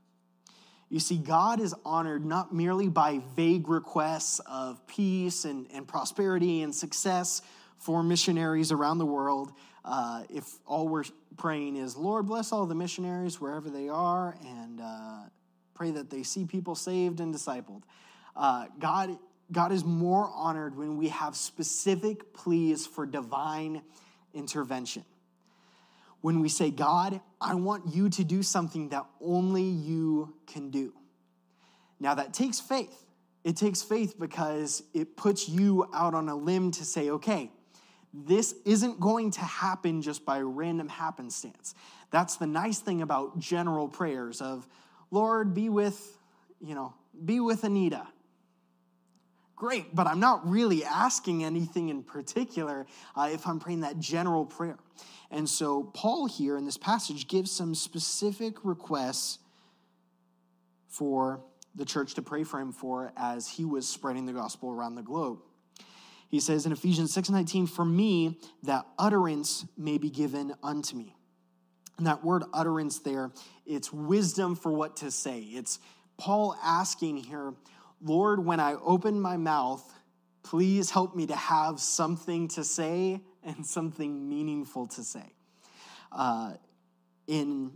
You 0.90 1.00
see, 1.00 1.18
God 1.18 1.60
is 1.60 1.74
honored 1.84 2.24
not 2.24 2.54
merely 2.54 2.88
by 2.88 3.20
vague 3.36 3.68
requests 3.68 4.40
of 4.46 4.86
peace 4.86 5.44
and, 5.44 5.66
and 5.72 5.86
prosperity 5.86 6.62
and 6.62 6.74
success 6.74 7.42
for 7.78 8.02
missionaries 8.02 8.72
around 8.72 8.98
the 8.98 9.06
world. 9.06 9.52
Uh, 9.84 10.22
if 10.30 10.44
all 10.66 10.88
we're 10.88 11.04
praying 11.36 11.76
is, 11.76 11.96
Lord, 11.96 12.26
bless 12.26 12.52
all 12.52 12.66
the 12.66 12.74
missionaries 12.74 13.40
wherever 13.40 13.68
they 13.70 13.88
are, 13.88 14.36
and 14.44 14.80
uh, 14.80 15.20
pray 15.74 15.90
that 15.90 16.10
they 16.10 16.22
see 16.22 16.44
people 16.44 16.74
saved 16.74 17.20
and 17.20 17.34
discipled. 17.34 17.82
Uh, 18.34 18.66
God, 18.78 19.18
God 19.52 19.72
is 19.72 19.84
more 19.84 20.30
honored 20.34 20.76
when 20.76 20.96
we 20.96 21.08
have 21.08 21.36
specific 21.36 22.32
pleas 22.32 22.86
for 22.86 23.06
divine 23.06 23.82
intervention. 24.34 25.04
When 26.20 26.40
we 26.40 26.48
say, 26.48 26.70
God, 26.70 27.20
I 27.40 27.54
want 27.54 27.94
you 27.94 28.08
to 28.10 28.24
do 28.24 28.42
something 28.42 28.88
that 28.88 29.06
only 29.20 29.62
you 29.62 30.34
can 30.46 30.70
do. 30.70 30.92
Now, 32.00 32.14
that 32.14 32.32
takes 32.34 32.60
faith. 32.60 33.04
It 33.44 33.56
takes 33.56 33.82
faith 33.82 34.18
because 34.18 34.82
it 34.94 35.16
puts 35.16 35.48
you 35.48 35.88
out 35.94 36.14
on 36.14 36.28
a 36.28 36.34
limb 36.34 36.72
to 36.72 36.84
say, 36.84 37.10
okay, 37.10 37.50
this 38.12 38.54
isn't 38.64 39.00
going 39.00 39.30
to 39.32 39.40
happen 39.40 40.02
just 40.02 40.24
by 40.24 40.40
random 40.40 40.88
happenstance. 40.88 41.74
That's 42.10 42.36
the 42.36 42.46
nice 42.46 42.78
thing 42.78 43.02
about 43.02 43.38
general 43.38 43.88
prayers 43.88 44.40
of, 44.40 44.66
Lord, 45.10 45.54
be 45.54 45.68
with, 45.68 46.18
you 46.60 46.74
know, 46.74 46.94
be 47.24 47.40
with 47.40 47.64
Anita. 47.64 48.06
Great, 49.58 49.92
but 49.92 50.06
I'm 50.06 50.20
not 50.20 50.48
really 50.48 50.84
asking 50.84 51.42
anything 51.42 51.88
in 51.88 52.04
particular 52.04 52.86
uh, 53.16 53.28
if 53.32 53.44
I'm 53.44 53.58
praying 53.58 53.80
that 53.80 53.98
general 53.98 54.46
prayer. 54.46 54.78
And 55.32 55.48
so, 55.48 55.82
Paul 55.82 56.26
here 56.26 56.56
in 56.56 56.64
this 56.64 56.78
passage 56.78 57.26
gives 57.26 57.50
some 57.50 57.74
specific 57.74 58.64
requests 58.64 59.40
for 60.88 61.40
the 61.74 61.84
church 61.84 62.14
to 62.14 62.22
pray 62.22 62.44
for 62.44 62.60
him 62.60 62.72
for 62.72 63.12
as 63.16 63.48
he 63.48 63.64
was 63.64 63.88
spreading 63.88 64.26
the 64.26 64.32
gospel 64.32 64.70
around 64.70 64.94
the 64.94 65.02
globe. 65.02 65.40
He 66.28 66.38
says 66.38 66.64
in 66.64 66.70
Ephesians 66.70 67.12
6:19, 67.12 67.66
"For 67.66 67.84
me 67.84 68.38
that 68.62 68.86
utterance 68.96 69.64
may 69.76 69.98
be 69.98 70.08
given 70.08 70.54
unto 70.62 70.96
me." 70.96 71.16
And 71.96 72.06
that 72.06 72.24
word 72.24 72.44
utterance 72.52 73.00
there, 73.00 73.32
it's 73.66 73.92
wisdom 73.92 74.54
for 74.54 74.70
what 74.70 74.96
to 74.98 75.10
say. 75.10 75.40
It's 75.40 75.80
Paul 76.16 76.56
asking 76.62 77.18
here, 77.18 77.54
Lord, 78.02 78.44
when 78.44 78.60
I 78.60 78.74
open 78.74 79.20
my 79.20 79.36
mouth, 79.36 79.82
please 80.42 80.90
help 80.90 81.16
me 81.16 81.26
to 81.26 81.36
have 81.36 81.80
something 81.80 82.48
to 82.48 82.64
say 82.64 83.20
and 83.42 83.66
something 83.66 84.28
meaningful 84.28 84.86
to 84.88 85.02
say. 85.02 85.32
Uh, 86.12 86.54
in 87.26 87.72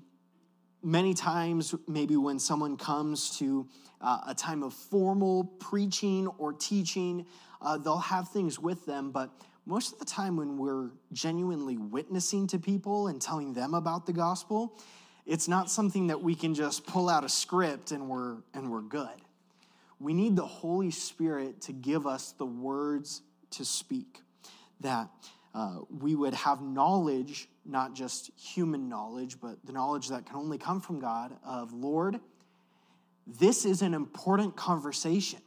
many 0.83 1.15
times, 1.15 1.75
maybe 1.87 2.17
when 2.17 2.39
someone 2.39 2.77
comes 2.77 3.37
to 3.39 3.69
uh, 4.01 4.21
a 4.29 4.35
time 4.35 4.63
of 4.63 4.73
formal 4.73 5.45
preaching 5.45 6.27
or 6.39 6.53
teaching, 6.53 7.27
uh, 7.61 7.79
they'll 7.79 7.99
have 7.99 8.29
things 8.29 8.59
with 8.59 8.85
them, 8.87 9.11
but 9.11 9.31
most 9.65 9.93
of 9.93 9.99
the 10.01 10.05
time 10.05 10.37
when 10.37 10.57
we're 10.57 10.91
genuinely 11.13 11.77
witnessing 11.77 12.49
to 12.49 12.59
people 12.59 13.07
and 13.07 13.21
telling 13.21 13.55
them 13.55 13.75
about 13.75 14.07
the 14.07 14.13
gospel, 14.13 14.77
it's 15.25 15.47
not 15.47 15.71
something 15.71 16.09
that 16.09 16.21
we 16.21 16.35
can 16.35 16.55
just 16.55 16.85
pull 16.85 17.09
out 17.09 17.23
a 17.23 17.29
script 17.29 17.93
and 17.93 18.09
we're 18.09 18.39
and 18.55 18.69
we're 18.71 18.81
good. 18.81 19.09
We 20.03 20.15
need 20.15 20.35
the 20.35 20.47
Holy 20.47 20.91
Spirit 20.91 21.61
to 21.63 21.73
give 21.73 22.09
us 22.09 22.33
the 22.33 22.45
words 22.45 23.23
to 23.53 23.65
speak, 23.65 24.21
that 24.81 25.09
uh, 25.55 25.79
we 26.01 26.17
would 26.17 26.35
have 26.35 26.61
knowledge, 26.61 27.49
not 27.65 27.95
just 27.95 28.33
human 28.37 28.89
knowledge, 28.89 29.41
but 29.41 29.65
the 29.65 29.73
knowledge 29.73 30.09
that 30.09 30.27
can 30.27 30.35
only 30.37 30.59
come 30.59 30.81
from 30.81 30.99
God 30.99 31.37
of, 31.45 31.73
Lord, 31.73 32.19
this 33.27 33.65
is 33.65 33.81
an 33.83 33.95
important 33.95 34.57
conversation, 34.57 35.39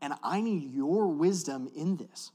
and 0.00 0.14
I 0.22 0.40
need 0.40 0.72
your 0.72 1.08
wisdom 1.08 1.68
in 1.74 1.96
this. 1.96 2.30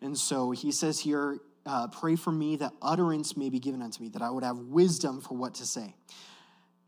And 0.00 0.16
so 0.16 0.52
he 0.52 0.72
says 0.72 0.98
here, 0.98 1.38
uh, 1.66 1.88
pray 1.88 2.16
for 2.16 2.32
me 2.32 2.56
that 2.56 2.72
utterance 2.80 3.36
may 3.36 3.50
be 3.50 3.60
given 3.60 3.82
unto 3.82 4.02
me, 4.02 4.08
that 4.10 4.22
I 4.22 4.30
would 4.30 4.42
have 4.42 4.58
wisdom 4.58 5.20
for 5.20 5.36
what 5.36 5.54
to 5.56 5.66
say. 5.66 5.94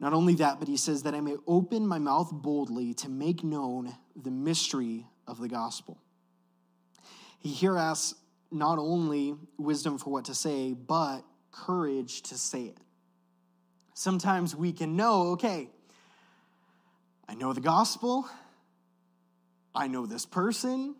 Not 0.01 0.13
only 0.13 0.35
that, 0.37 0.59
but 0.59 0.69
he 0.69 0.77
says 0.77 1.05
that 1.05 1.15
I 1.15 1.21
may 1.21 1.37
open 1.47 1.87
my 1.87 1.99
mouth 1.99 2.31
boldly 2.33 2.95
to 2.95 3.09
make 3.09 3.45
known 3.45 3.95
the 4.17 4.31
mystery 4.31 5.07
of 5.27 5.41
the 5.41 5.49
gospel. 5.49 5.99
He 7.39 7.51
here 7.51 7.77
asks 7.77 8.15
not 8.51 8.79
only 8.79 9.35
wisdom 9.59 9.99
for 9.99 10.11
what 10.11 10.27
to 10.27 10.35
say, 10.35 10.73
but 10.73 11.23
courage 11.51 12.23
to 12.23 12.37
say 12.37 12.65
it. 12.65 12.79
Sometimes 13.95 14.57
we 14.57 14.73
can 14.73 14.97
know, 14.97 15.33
okay, 15.33 15.69
I 17.29 17.35
know 17.35 17.53
the 17.53 17.61
gospel, 17.61 18.29
I 19.75 19.89
know 19.89 20.07
this 20.07 20.27
person, 20.27 20.97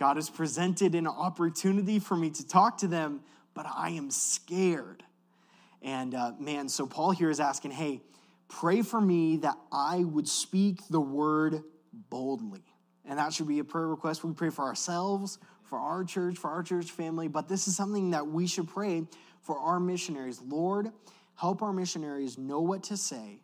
God 0.00 0.16
has 0.16 0.30
presented 0.30 0.94
an 0.94 1.06
opportunity 1.06 1.98
for 1.98 2.16
me 2.16 2.30
to 2.30 2.46
talk 2.46 2.78
to 2.78 2.88
them, 2.88 3.20
but 3.52 3.66
I 3.66 3.90
am 3.90 4.10
scared. 4.10 5.04
And 5.82 6.14
uh, 6.14 6.32
man, 6.38 6.68
so 6.68 6.86
Paul 6.86 7.10
here 7.12 7.30
is 7.30 7.40
asking, 7.40 7.70
hey, 7.72 8.02
pray 8.48 8.82
for 8.82 9.00
me 9.00 9.38
that 9.38 9.56
I 9.72 10.04
would 10.04 10.28
speak 10.28 10.86
the 10.88 11.00
word 11.00 11.62
boldly. 12.10 12.64
And 13.04 13.18
that 13.18 13.32
should 13.32 13.48
be 13.48 13.58
a 13.58 13.64
prayer 13.64 13.88
request. 13.88 14.22
We 14.22 14.32
pray 14.34 14.50
for 14.50 14.64
ourselves, 14.64 15.38
for 15.64 15.78
our 15.78 16.04
church, 16.04 16.36
for 16.36 16.50
our 16.50 16.62
church 16.62 16.90
family, 16.90 17.28
but 17.28 17.48
this 17.48 17.66
is 17.68 17.76
something 17.76 18.10
that 18.10 18.26
we 18.26 18.46
should 18.46 18.68
pray 18.68 19.04
for 19.40 19.58
our 19.58 19.80
missionaries. 19.80 20.40
Lord, 20.42 20.90
help 21.34 21.62
our 21.62 21.72
missionaries 21.72 22.36
know 22.36 22.60
what 22.60 22.82
to 22.84 22.96
say, 22.96 23.40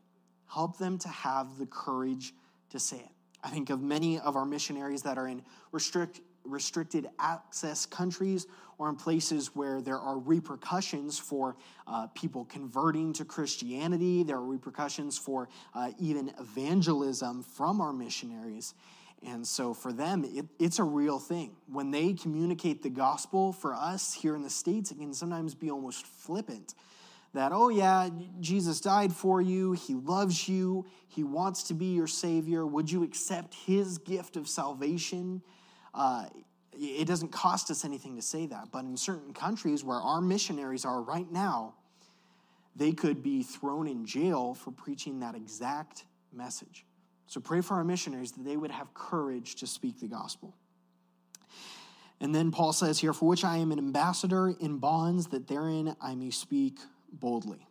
help 0.46 0.76
them 0.76 0.98
to 0.98 1.08
have 1.08 1.56
the 1.58 1.66
courage 1.66 2.34
to 2.70 2.78
say 2.78 2.98
it. 2.98 3.10
I 3.42 3.48
think 3.48 3.70
of 3.70 3.80
many 3.80 4.18
of 4.18 4.34
our 4.36 4.44
missionaries 4.44 5.02
that 5.02 5.18
are 5.18 5.28
in 5.28 5.42
restrict, 5.70 6.20
restricted 6.46 7.08
access 7.18 7.86
countries 7.86 8.46
or 8.78 8.88
in 8.88 8.96
places 8.96 9.54
where 9.54 9.80
there 9.80 9.98
are 9.98 10.18
repercussions 10.18 11.18
for 11.18 11.56
uh, 11.86 12.06
people 12.08 12.44
converting 12.44 13.12
to 13.14 13.24
Christianity. 13.24 14.22
There 14.22 14.36
are 14.36 14.44
repercussions 14.44 15.16
for 15.16 15.48
uh, 15.74 15.92
even 15.98 16.32
evangelism 16.38 17.42
from 17.42 17.80
our 17.80 17.92
missionaries. 17.92 18.74
And 19.26 19.46
so 19.46 19.72
for 19.72 19.92
them, 19.92 20.24
it, 20.24 20.44
it's 20.58 20.78
a 20.78 20.84
real 20.84 21.18
thing. 21.18 21.56
When 21.66 21.90
they 21.90 22.12
communicate 22.12 22.82
the 22.82 22.90
gospel 22.90 23.52
for 23.52 23.74
us 23.74 24.12
here 24.12 24.36
in 24.36 24.42
the 24.42 24.50
States, 24.50 24.90
it 24.90 24.98
can 24.98 25.14
sometimes 25.14 25.54
be 25.54 25.70
almost 25.70 26.06
flippant 26.06 26.74
that, 27.36 27.52
oh, 27.52 27.68
yeah, 27.68 28.08
Jesus 28.40 28.80
died 28.80 29.12
for 29.12 29.40
you, 29.40 29.72
he 29.72 29.94
loves 29.94 30.48
you, 30.48 30.86
he 31.08 31.22
wants 31.22 31.64
to 31.64 31.74
be 31.74 31.86
your 31.86 32.06
Savior. 32.06 32.66
Would 32.66 32.90
you 32.90 33.02
accept 33.04 33.54
his 33.54 33.98
gift 33.98 34.36
of 34.36 34.48
salvation? 34.48 35.42
Uh, 35.96 36.26
it 36.78 37.06
doesn't 37.06 37.32
cost 37.32 37.70
us 37.70 37.84
anything 37.84 38.16
to 38.16 38.22
say 38.22 38.46
that, 38.46 38.68
but 38.70 38.84
in 38.84 38.96
certain 38.96 39.32
countries 39.32 39.82
where 39.82 39.96
our 39.96 40.20
missionaries 40.20 40.84
are 40.84 41.00
right 41.00 41.30
now, 41.32 41.74
they 42.76 42.92
could 42.92 43.22
be 43.22 43.42
thrown 43.42 43.88
in 43.88 44.04
jail 44.04 44.52
for 44.52 44.70
preaching 44.70 45.20
that 45.20 45.34
exact 45.34 46.04
message. 46.32 46.84
So 47.26 47.40
pray 47.40 47.62
for 47.62 47.74
our 47.74 47.84
missionaries 47.84 48.32
that 48.32 48.44
they 48.44 48.58
would 48.58 48.70
have 48.70 48.92
courage 48.92 49.56
to 49.56 49.66
speak 49.66 49.98
the 50.00 50.06
gospel. 50.06 50.54
And 52.20 52.34
then 52.34 52.50
Paul 52.50 52.72
says 52.72 52.98
here, 52.98 53.12
For 53.12 53.26
which 53.26 53.44
I 53.44 53.56
am 53.56 53.72
an 53.72 53.78
ambassador 53.78 54.50
in 54.60 54.78
bonds, 54.78 55.28
that 55.28 55.48
therein 55.48 55.96
I 56.00 56.14
may 56.14 56.30
speak 56.30 56.78
boldly. 57.10 57.66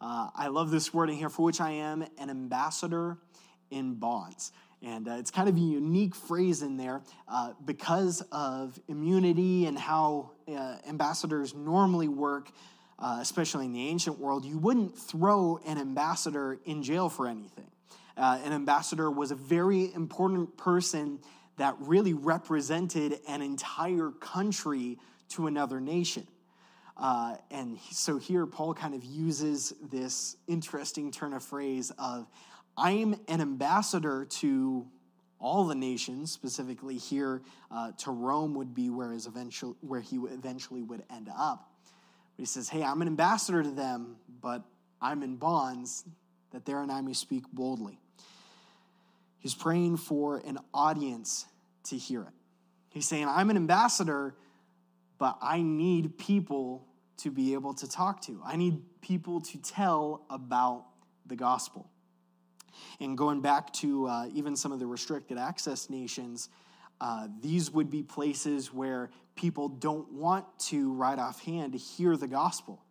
Uh, 0.00 0.30
I 0.34 0.48
love 0.48 0.70
this 0.70 0.92
wording 0.92 1.16
here, 1.16 1.30
for 1.30 1.42
which 1.42 1.60
I 1.60 1.70
am 1.70 2.04
an 2.18 2.30
ambassador 2.30 3.18
in 3.70 3.94
bonds. 3.94 4.52
And 4.84 5.08
uh, 5.08 5.12
it's 5.12 5.30
kind 5.30 5.48
of 5.48 5.56
a 5.56 5.60
unique 5.60 6.14
phrase 6.14 6.62
in 6.62 6.76
there 6.76 7.00
uh, 7.26 7.54
because 7.64 8.22
of 8.30 8.78
immunity 8.86 9.64
and 9.64 9.78
how 9.78 10.32
uh, 10.46 10.76
ambassadors 10.86 11.54
normally 11.54 12.08
work, 12.08 12.50
uh, 12.98 13.18
especially 13.20 13.64
in 13.64 13.72
the 13.72 13.88
ancient 13.88 14.18
world. 14.18 14.44
You 14.44 14.58
wouldn't 14.58 14.96
throw 14.96 15.58
an 15.66 15.78
ambassador 15.78 16.58
in 16.66 16.82
jail 16.82 17.08
for 17.08 17.26
anything. 17.26 17.70
Uh, 18.16 18.38
an 18.44 18.52
ambassador 18.52 19.10
was 19.10 19.30
a 19.30 19.34
very 19.34 19.92
important 19.94 20.56
person 20.58 21.18
that 21.56 21.76
really 21.80 22.12
represented 22.12 23.18
an 23.26 23.40
entire 23.40 24.10
country 24.10 24.98
to 25.30 25.46
another 25.46 25.80
nation. 25.80 26.26
Uh, 26.96 27.36
and 27.50 27.78
so 27.90 28.18
here, 28.18 28.46
Paul 28.46 28.74
kind 28.74 28.94
of 28.94 29.02
uses 29.02 29.72
this 29.90 30.36
interesting 30.46 31.10
turn 31.10 31.32
of 31.32 31.42
phrase 31.42 31.90
of, 31.98 32.26
I'm 32.76 33.14
an 33.28 33.40
ambassador 33.40 34.26
to 34.40 34.86
all 35.38 35.66
the 35.66 35.74
nations, 35.74 36.32
specifically 36.32 36.96
here 36.96 37.42
uh, 37.70 37.92
to 37.98 38.10
Rome 38.10 38.54
would 38.54 38.74
be 38.74 38.90
where, 38.90 39.12
his 39.12 39.26
eventual, 39.26 39.76
where 39.80 40.00
he 40.00 40.16
eventually 40.16 40.82
would 40.82 41.02
end 41.14 41.28
up. 41.28 41.70
But 42.36 42.42
he 42.42 42.46
says, 42.46 42.68
Hey, 42.68 42.82
I'm 42.82 43.02
an 43.02 43.08
ambassador 43.08 43.62
to 43.62 43.70
them, 43.70 44.16
but 44.40 44.62
I'm 45.00 45.22
in 45.22 45.36
bonds 45.36 46.04
that 46.52 46.64
there 46.64 46.80
and 46.80 46.90
I 46.90 47.00
may 47.02 47.12
speak 47.12 47.44
boldly. 47.52 47.98
He's 49.38 49.54
praying 49.54 49.98
for 49.98 50.38
an 50.38 50.58
audience 50.72 51.44
to 51.84 51.96
hear 51.98 52.22
it. 52.22 52.32
He's 52.88 53.06
saying, 53.06 53.26
I'm 53.28 53.50
an 53.50 53.56
ambassador, 53.56 54.34
but 55.18 55.36
I 55.42 55.60
need 55.60 56.16
people 56.16 56.86
to 57.18 57.30
be 57.30 57.52
able 57.52 57.74
to 57.74 57.88
talk 57.88 58.22
to. 58.22 58.40
I 58.44 58.56
need 58.56 58.80
people 59.02 59.40
to 59.42 59.58
tell 59.58 60.24
about 60.30 60.86
the 61.26 61.36
gospel. 61.36 61.90
And 63.00 63.16
going 63.16 63.40
back 63.40 63.72
to 63.74 64.06
uh, 64.06 64.26
even 64.32 64.56
some 64.56 64.72
of 64.72 64.78
the 64.78 64.86
restricted 64.86 65.38
access 65.38 65.90
nations, 65.90 66.48
uh, 67.00 67.28
these 67.40 67.70
would 67.70 67.90
be 67.90 68.02
places 68.02 68.72
where 68.72 69.10
people 69.36 69.68
don't 69.68 70.10
want 70.12 70.46
to, 70.58 70.92
right 70.92 71.18
offhand, 71.18 71.74
hear 71.74 72.16
the 72.16 72.28
gospel. 72.28 72.82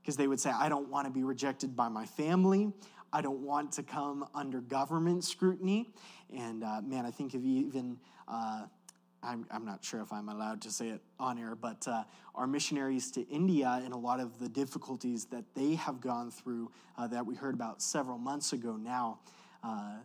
Because 0.00 0.16
they 0.16 0.26
would 0.26 0.40
say, 0.40 0.50
I 0.50 0.68
don't 0.68 0.88
want 0.88 1.06
to 1.06 1.12
be 1.12 1.24
rejected 1.24 1.76
by 1.76 1.88
my 1.88 2.06
family. 2.06 2.72
I 3.12 3.20
don't 3.20 3.40
want 3.40 3.72
to 3.72 3.82
come 3.82 4.26
under 4.34 4.60
government 4.60 5.24
scrutiny. 5.24 5.90
And 6.34 6.62
uh, 6.62 6.80
man, 6.82 7.04
I 7.06 7.10
think 7.10 7.34
of 7.34 7.44
even 7.44 7.98
uh, 8.26 8.66
I'm, 9.22 9.46
I'm 9.50 9.64
not 9.64 9.84
sure 9.84 10.00
if 10.00 10.12
I'm 10.12 10.28
allowed 10.28 10.62
to 10.62 10.70
say 10.70 10.88
it 10.88 11.00
on 11.18 11.38
air, 11.38 11.54
but 11.54 11.86
uh, 11.88 12.04
our 12.34 12.46
missionaries 12.46 13.10
to 13.12 13.22
India 13.28 13.80
and 13.84 13.92
a 13.92 13.96
lot 13.96 14.20
of 14.20 14.38
the 14.38 14.48
difficulties 14.48 15.24
that 15.26 15.44
they 15.54 15.74
have 15.74 16.00
gone 16.00 16.30
through 16.30 16.70
uh, 16.96 17.06
that 17.08 17.26
we 17.26 17.34
heard 17.34 17.54
about 17.54 17.82
several 17.82 18.18
months 18.18 18.52
ago 18.52 18.76
now, 18.76 19.18
uh, 19.64 19.96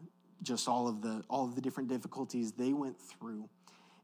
just 0.41 0.67
all 0.67 0.87
of 0.87 1.01
the 1.01 1.23
all 1.29 1.45
of 1.45 1.55
the 1.55 1.61
different 1.61 1.89
difficulties 1.89 2.51
they 2.51 2.73
went 2.73 2.99
through. 2.99 3.47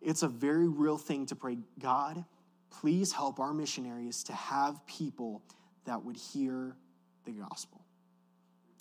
It's 0.01 0.23
a 0.23 0.27
very 0.27 0.67
real 0.67 0.97
thing 0.97 1.25
to 1.27 1.35
pray, 1.35 1.57
God, 1.79 2.23
please 2.69 3.11
help 3.11 3.39
our 3.39 3.53
missionaries 3.53 4.23
to 4.25 4.33
have 4.33 4.85
people 4.85 5.41
that 5.85 6.03
would 6.03 6.15
hear 6.17 6.75
the 7.25 7.31
gospel. 7.31 7.81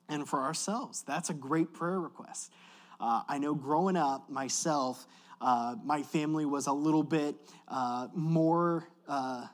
And 0.08 0.28
for 0.28 0.42
ourselves, 0.42 1.02
that's 1.06 1.30
a 1.30 1.34
great 1.34 1.72
prayer 1.72 2.00
request. 2.00 2.52
Uh, 3.00 3.22
I 3.28 3.38
know 3.38 3.54
growing 3.54 3.96
up 3.96 4.30
myself, 4.30 5.06
uh, 5.40 5.76
my 5.84 6.02
family 6.02 6.44
was 6.44 6.66
a 6.66 6.72
little 6.72 7.02
bit 7.02 7.36
uh, 7.68 8.08
more 8.14 8.88
uh, 9.06 9.46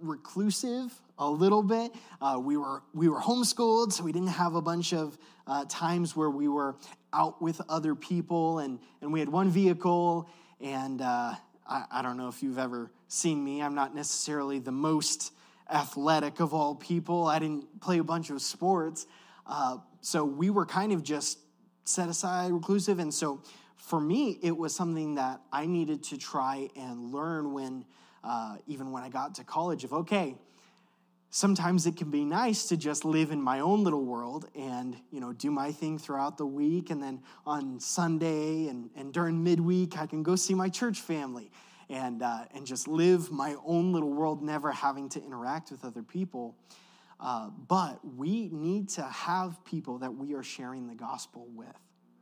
reclusive, 0.00 0.92
a 1.18 1.28
little 1.28 1.62
bit. 1.62 1.92
Uh, 2.20 2.38
we 2.42 2.56
were 2.56 2.82
we 2.92 3.08
were 3.08 3.20
homeschooled, 3.20 3.92
so 3.92 4.04
we 4.04 4.12
didn't 4.12 4.28
have 4.28 4.54
a 4.54 4.62
bunch 4.62 4.92
of 4.92 5.16
uh, 5.46 5.64
times 5.68 6.16
where 6.16 6.30
we 6.30 6.48
were 6.48 6.76
out 7.12 7.40
with 7.40 7.60
other 7.68 7.94
people, 7.94 8.58
and 8.58 8.78
and 9.00 9.12
we 9.12 9.20
had 9.20 9.28
one 9.28 9.50
vehicle. 9.50 10.28
And 10.60 11.02
uh, 11.02 11.34
I, 11.68 11.84
I 11.90 12.02
don't 12.02 12.16
know 12.16 12.28
if 12.28 12.42
you've 12.42 12.58
ever 12.58 12.90
seen 13.08 13.42
me. 13.44 13.62
I'm 13.62 13.74
not 13.74 13.94
necessarily 13.94 14.58
the 14.58 14.72
most 14.72 15.32
athletic 15.70 16.40
of 16.40 16.54
all 16.54 16.74
people. 16.74 17.26
I 17.26 17.38
didn't 17.38 17.80
play 17.80 17.98
a 17.98 18.04
bunch 18.04 18.30
of 18.30 18.40
sports, 18.40 19.06
so 20.00 20.24
we 20.24 20.50
were 20.50 20.66
kind 20.66 20.92
of 20.92 21.02
just 21.02 21.38
set 21.84 22.08
aside, 22.08 22.52
reclusive, 22.52 22.98
and 22.98 23.12
so 23.12 23.42
for 23.76 24.00
me, 24.00 24.38
it 24.42 24.56
was 24.56 24.74
something 24.74 25.14
that 25.16 25.40
I 25.52 25.66
needed 25.66 26.02
to 26.04 26.18
try 26.18 26.68
and 26.76 27.12
learn 27.12 27.52
when, 27.52 27.84
uh, 28.24 28.56
even 28.66 28.90
when 28.90 29.02
I 29.02 29.08
got 29.08 29.34
to 29.36 29.44
college, 29.44 29.84
of 29.84 29.92
okay, 29.92 30.36
sometimes 31.30 31.86
it 31.86 31.96
can 31.96 32.10
be 32.10 32.24
nice 32.24 32.66
to 32.68 32.76
just 32.76 33.04
live 33.04 33.30
in 33.30 33.40
my 33.40 33.60
own 33.60 33.84
little 33.84 34.04
world 34.04 34.48
and 34.54 34.96
you 35.10 35.20
know 35.20 35.32
do 35.32 35.50
my 35.50 35.70
thing 35.72 35.98
throughout 35.98 36.38
the 36.38 36.46
week. 36.46 36.90
And 36.90 37.02
then 37.02 37.22
on 37.44 37.78
sunday 37.78 38.68
and, 38.68 38.90
and 38.96 39.12
during 39.12 39.42
midweek 39.44 39.98
i 39.98 40.06
can 40.06 40.22
go 40.22 40.36
see 40.36 40.54
my 40.54 40.68
church 40.68 41.00
family 41.00 41.50
and, 41.88 42.22
uh, 42.22 42.44
and 42.54 42.66
just 42.66 42.88
live 42.88 43.30
my 43.30 43.54
own 43.64 43.92
little 43.92 44.12
world 44.12 44.42
never 44.42 44.72
having 44.72 45.08
to 45.10 45.22
interact 45.22 45.70
with 45.70 45.84
other 45.84 46.02
people. 46.02 46.56
Uh, 47.18 47.50
but 47.68 48.00
we 48.16 48.48
need 48.52 48.88
to 48.90 49.02
have 49.02 49.64
people 49.64 49.98
that 49.98 50.14
we 50.14 50.34
are 50.34 50.42
sharing 50.42 50.86
the 50.86 50.94
gospel 50.94 51.46
with 51.54 51.66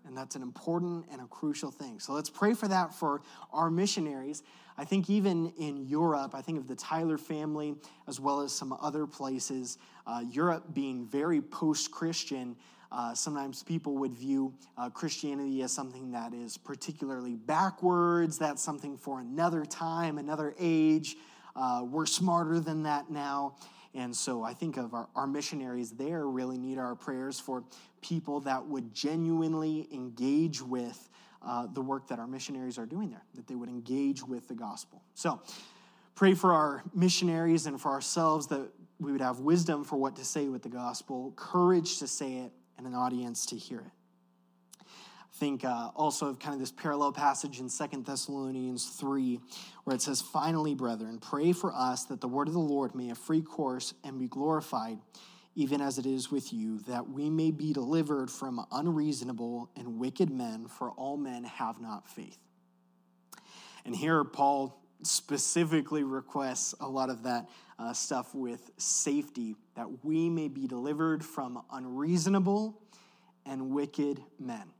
and 0.06 0.16
that's 0.16 0.36
an 0.36 0.42
important 0.42 1.06
and 1.10 1.20
a 1.20 1.26
crucial 1.26 1.70
thing. 1.70 1.98
So 2.00 2.12
let's 2.12 2.30
pray 2.30 2.54
for 2.54 2.68
that 2.68 2.94
for 2.94 3.22
our 3.52 3.70
missionaries. 3.70 4.42
I 4.76 4.84
think 4.84 5.08
even 5.08 5.52
in 5.58 5.86
Europe, 5.86 6.34
I 6.34 6.42
think 6.42 6.58
of 6.58 6.66
the 6.66 6.74
Tyler 6.74 7.16
family 7.18 7.76
as 8.08 8.18
well 8.18 8.40
as 8.40 8.52
some 8.52 8.76
other 8.80 9.06
places, 9.06 9.78
uh, 10.06 10.22
Europe 10.28 10.74
being 10.74 11.06
very 11.06 11.40
post 11.40 11.90
Christian. 11.90 12.56
Uh, 12.90 13.14
sometimes 13.14 13.62
people 13.62 13.96
would 13.96 14.12
view 14.12 14.52
uh, 14.76 14.90
Christianity 14.90 15.62
as 15.62 15.72
something 15.72 16.12
that 16.12 16.34
is 16.34 16.56
particularly 16.56 17.34
backwards. 17.34 18.38
That's 18.38 18.62
something 18.62 18.96
for 18.96 19.20
another 19.20 19.64
time, 19.64 20.18
another 20.18 20.54
age. 20.58 21.16
Uh, 21.56 21.84
we're 21.88 22.06
smarter 22.06 22.58
than 22.60 22.82
that 22.82 23.10
now. 23.10 23.56
And 23.94 24.14
so 24.14 24.42
I 24.42 24.54
think 24.54 24.76
of 24.76 24.92
our, 24.92 25.08
our 25.14 25.26
missionaries 25.26 25.92
there 25.92 26.26
really 26.26 26.58
need 26.58 26.78
our 26.78 26.94
prayers 26.94 27.38
for 27.38 27.64
people 28.02 28.40
that 28.40 28.66
would 28.66 28.92
genuinely 28.92 29.88
engage 29.92 30.60
with 30.60 31.08
uh, 31.42 31.66
the 31.72 31.80
work 31.80 32.08
that 32.08 32.18
our 32.18 32.26
missionaries 32.26 32.78
are 32.78 32.86
doing 32.86 33.10
there, 33.10 33.22
that 33.34 33.46
they 33.46 33.54
would 33.54 33.68
engage 33.68 34.22
with 34.22 34.48
the 34.48 34.54
gospel. 34.54 35.02
So 35.14 35.40
pray 36.14 36.34
for 36.34 36.52
our 36.52 36.82
missionaries 36.94 37.66
and 37.66 37.80
for 37.80 37.90
ourselves 37.90 38.46
that 38.48 38.68
we 38.98 39.12
would 39.12 39.20
have 39.20 39.40
wisdom 39.40 39.84
for 39.84 39.96
what 39.96 40.16
to 40.16 40.24
say 40.24 40.48
with 40.48 40.62
the 40.62 40.68
gospel, 40.68 41.32
courage 41.36 41.98
to 41.98 42.06
say 42.06 42.38
it, 42.38 42.52
and 42.78 42.86
an 42.86 42.94
audience 42.94 43.46
to 43.46 43.56
hear 43.56 43.80
it 43.80 44.03
think 45.44 45.62
uh, 45.62 45.90
also 45.94 46.28
of 46.28 46.38
kind 46.38 46.54
of 46.54 46.60
this 46.60 46.72
parallel 46.72 47.12
passage 47.12 47.60
in 47.60 47.68
Second 47.68 48.06
Thessalonians 48.06 48.86
3, 48.86 49.38
where 49.84 49.94
it 49.94 50.00
says, 50.00 50.22
Finally, 50.22 50.74
brethren, 50.74 51.18
pray 51.18 51.52
for 51.52 51.70
us 51.74 52.04
that 52.04 52.22
the 52.22 52.28
word 52.28 52.48
of 52.48 52.54
the 52.54 52.60
Lord 52.60 52.94
may 52.94 53.08
have 53.08 53.18
free 53.18 53.42
course 53.42 53.92
and 54.04 54.18
be 54.18 54.26
glorified, 54.26 54.96
even 55.54 55.82
as 55.82 55.98
it 55.98 56.06
is 56.06 56.30
with 56.30 56.50
you, 56.50 56.78
that 56.88 57.10
we 57.10 57.28
may 57.28 57.50
be 57.50 57.74
delivered 57.74 58.30
from 58.30 58.64
unreasonable 58.72 59.68
and 59.76 59.98
wicked 59.98 60.30
men, 60.30 60.66
for 60.66 60.92
all 60.92 61.18
men 61.18 61.44
have 61.44 61.78
not 61.78 62.08
faith. 62.08 62.38
And 63.84 63.94
here, 63.94 64.24
Paul 64.24 64.80
specifically 65.02 66.04
requests 66.04 66.74
a 66.80 66.88
lot 66.88 67.10
of 67.10 67.22
that 67.24 67.50
uh, 67.78 67.92
stuff 67.92 68.34
with 68.34 68.70
safety, 68.78 69.56
that 69.76 70.02
we 70.02 70.30
may 70.30 70.48
be 70.48 70.66
delivered 70.66 71.22
from 71.22 71.62
unreasonable 71.70 72.80
and 73.44 73.68
wicked 73.68 74.22
men. 74.40 74.70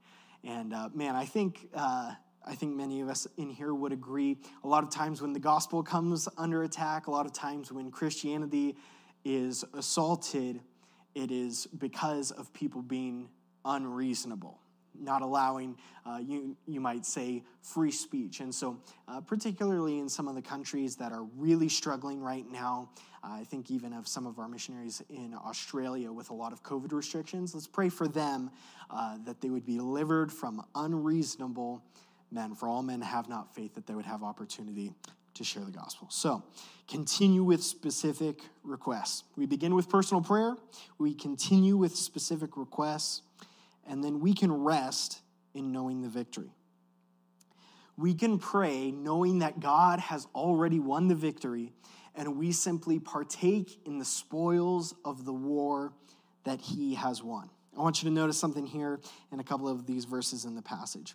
And 0.46 0.74
uh, 0.74 0.90
man, 0.94 1.16
I 1.16 1.24
think 1.24 1.68
uh, 1.74 2.12
I 2.44 2.54
think 2.54 2.76
many 2.76 3.00
of 3.00 3.08
us 3.08 3.26
in 3.38 3.48
here 3.48 3.74
would 3.74 3.92
agree. 3.92 4.36
A 4.62 4.68
lot 4.68 4.84
of 4.84 4.90
times 4.90 5.22
when 5.22 5.32
the 5.32 5.40
gospel 5.40 5.82
comes 5.82 6.28
under 6.36 6.62
attack, 6.62 7.06
a 7.06 7.10
lot 7.10 7.24
of 7.24 7.32
times 7.32 7.72
when 7.72 7.90
Christianity 7.90 8.76
is 9.24 9.64
assaulted, 9.72 10.60
it 11.14 11.30
is 11.30 11.66
because 11.66 12.30
of 12.30 12.52
people 12.52 12.82
being 12.82 13.30
unreasonable 13.64 14.60
not 14.98 15.22
allowing, 15.22 15.76
uh, 16.06 16.18
you, 16.20 16.56
you 16.66 16.80
might 16.80 17.04
say, 17.04 17.42
free 17.62 17.90
speech. 17.90 18.40
And 18.40 18.54
so, 18.54 18.78
uh, 19.08 19.20
particularly 19.20 19.98
in 19.98 20.08
some 20.08 20.28
of 20.28 20.34
the 20.34 20.42
countries 20.42 20.96
that 20.96 21.12
are 21.12 21.24
really 21.36 21.68
struggling 21.68 22.20
right 22.20 22.50
now, 22.50 22.90
uh, 23.22 23.28
I 23.32 23.44
think 23.44 23.70
even 23.70 23.92
of 23.92 24.06
some 24.06 24.26
of 24.26 24.38
our 24.38 24.48
missionaries 24.48 25.02
in 25.08 25.34
Australia 25.34 26.12
with 26.12 26.30
a 26.30 26.34
lot 26.34 26.52
of 26.52 26.62
COVID 26.62 26.92
restrictions, 26.92 27.54
let's 27.54 27.66
pray 27.66 27.88
for 27.88 28.06
them 28.06 28.50
uh, 28.90 29.18
that 29.24 29.40
they 29.40 29.50
would 29.50 29.64
be 29.64 29.76
delivered 29.76 30.30
from 30.32 30.64
unreasonable 30.74 31.82
men. 32.30 32.54
For 32.54 32.68
all 32.68 32.82
men 32.82 33.00
have 33.00 33.28
not 33.28 33.54
faith, 33.54 33.74
that 33.74 33.86
they 33.86 33.94
would 33.94 34.04
have 34.06 34.22
opportunity 34.22 34.92
to 35.34 35.44
share 35.44 35.64
the 35.64 35.70
gospel. 35.70 36.08
So, 36.10 36.44
continue 36.86 37.42
with 37.42 37.62
specific 37.62 38.40
requests. 38.62 39.24
We 39.36 39.46
begin 39.46 39.74
with 39.74 39.88
personal 39.88 40.22
prayer, 40.22 40.56
we 40.98 41.14
continue 41.14 41.76
with 41.76 41.96
specific 41.96 42.56
requests, 42.56 43.22
and 43.88 44.02
then 44.02 44.20
we 44.20 44.34
can 44.34 44.52
rest 44.52 45.20
in 45.54 45.72
knowing 45.72 46.02
the 46.02 46.08
victory. 46.08 46.50
We 47.96 48.14
can 48.14 48.38
pray 48.38 48.90
knowing 48.90 49.38
that 49.38 49.60
God 49.60 50.00
has 50.00 50.26
already 50.34 50.80
won 50.80 51.08
the 51.08 51.14
victory, 51.14 51.72
and 52.14 52.36
we 52.36 52.52
simply 52.52 52.98
partake 52.98 53.78
in 53.86 53.98
the 53.98 54.04
spoils 54.04 54.94
of 55.04 55.24
the 55.24 55.32
war 55.32 55.92
that 56.44 56.60
he 56.60 56.94
has 56.94 57.22
won. 57.22 57.50
I 57.76 57.80
want 57.80 58.02
you 58.02 58.08
to 58.08 58.14
notice 58.14 58.38
something 58.38 58.66
here 58.66 59.00
in 59.32 59.40
a 59.40 59.44
couple 59.44 59.68
of 59.68 59.86
these 59.86 60.04
verses 60.04 60.44
in 60.44 60.54
the 60.54 60.62
passage. 60.62 61.14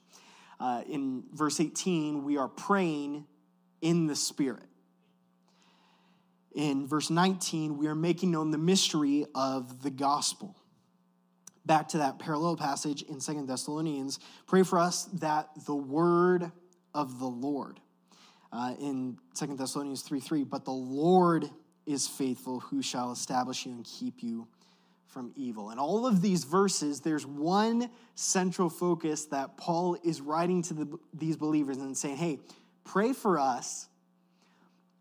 Uh, 0.60 0.84
in 0.89 1.23
verse 1.34 1.60
18, 1.60 2.23
we 2.23 2.38
are 2.38 2.49
praying 2.49 3.25
in 3.82 4.08
the 4.08 4.15
Spirit. 4.15 4.65
In 6.53 6.88
verse 6.88 7.10
19, 7.10 7.77
we 7.77 7.88
are 7.88 7.95
making 7.95 8.32
known 8.32 8.51
the 8.51 8.58
mystery 8.58 9.25
of 9.36 9.84
the 9.84 9.91
gospel. 9.91 10.55
Back 11.69 11.89
to 11.89 11.99
that 11.99 12.17
parallel 12.17 12.58
passage 12.58 13.03
in 13.03 13.19
Second 13.19 13.47
Thessalonians, 13.47 14.17
pray 14.47 14.63
for 14.63 14.79
us 14.79 15.03
that 15.19 15.49
the 15.67 15.75
word 15.75 16.51
of 16.95 17.19
the 17.19 17.27
Lord. 17.27 17.79
Uh, 18.51 18.73
in 18.82 19.19
Second 19.36 19.60
Thessalonians 19.60 20.01
3 20.01 20.19
3, 20.19 20.45
but 20.45 20.65
the 20.65 20.71
Lord 20.71 21.47
is 21.86 22.08
faithful, 22.08 22.60
who 22.60 22.82
shall 22.82 23.12
establish 23.12 23.67
you 23.67 23.73
and 23.73 23.86
keep 23.86 24.23
you 24.23 24.47
from 25.05 25.32
evil. 25.36 25.69
And 25.69 25.79
all 25.79 26.08
of 26.08 26.23
these 26.23 26.43
verses, 26.43 27.01
there's 27.01 27.27
one 27.27 27.91
central 28.15 28.71
focus 28.71 29.25
that 29.25 29.55
Paul 29.55 29.95
is 30.03 30.21
writing 30.21 30.63
to 30.63 30.73
the, 30.73 30.99
these 31.13 31.38
believers 31.38 31.77
and 31.77 31.95
saying, 31.95 32.17
hey, 32.17 32.39
pray 32.84 33.13
for 33.13 33.38
us, 33.38 33.88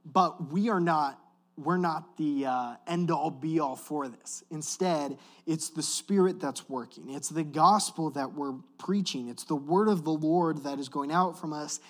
but 0.05 0.53
we 0.53 0.69
are 0.69 0.81
not. 0.81 1.19
We're 1.59 1.77
not 1.77 2.17
the 2.17 2.47
uh, 2.47 2.75
end 2.87 3.11
all 3.11 3.33
be 3.33 3.59
all 3.59 3.75
for 3.75 4.07
this. 4.07 4.45
Instead, 4.51 5.19
it's 5.45 5.71
the 5.71 5.83
Spirit 5.83 6.41
that's 6.41 6.69
working. 6.69 7.11
It's 7.11 7.29
the 7.29 7.43
gospel 7.43 8.11
that 8.11 8.35
we're 8.35 8.55
preaching. 8.79 9.29
It's 9.29 9.43
the 9.43 9.57
word 9.57 9.89
of 9.89 10.05
the 10.05 10.13
Lord 10.13 10.63
that 10.63 10.79
is 10.79 10.89
going 10.89 11.11
out 11.11 11.41
from 11.41 11.53
us, 11.53 11.81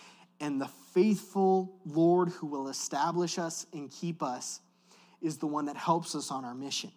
and 0.40 0.58
the 0.58 0.70
faithful 0.94 1.76
Lord 1.84 2.30
who 2.30 2.46
will 2.46 2.68
establish 2.68 3.38
us 3.38 3.66
and 3.74 3.90
keep 3.90 4.22
us 4.22 4.60
is 5.20 5.36
the 5.36 5.46
one 5.46 5.66
that 5.66 5.76
helps 5.76 6.14
us 6.14 6.30
on 6.30 6.46
our 6.46 6.54
mission. 6.54 6.90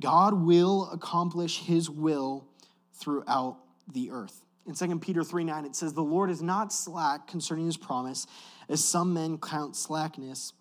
God 0.00 0.34
will 0.34 0.88
accomplish 0.92 1.58
his 1.58 1.90
will 1.90 2.46
throughout 2.94 3.58
the 3.92 4.12
earth. 4.12 4.44
In 4.64 4.74
2 4.74 4.98
Peter 5.00 5.24
3 5.24 5.44
9, 5.44 5.64
it 5.64 5.74
says, 5.74 5.94
The 5.94 6.02
Lord 6.02 6.30
is 6.30 6.42
not 6.42 6.72
slack 6.72 7.26
concerning 7.26 7.66
his 7.66 7.76
promise, 7.76 8.26
as 8.68 8.84
some 8.84 9.14
men 9.14 9.38
count 9.38 9.74
slackness, 9.74 10.52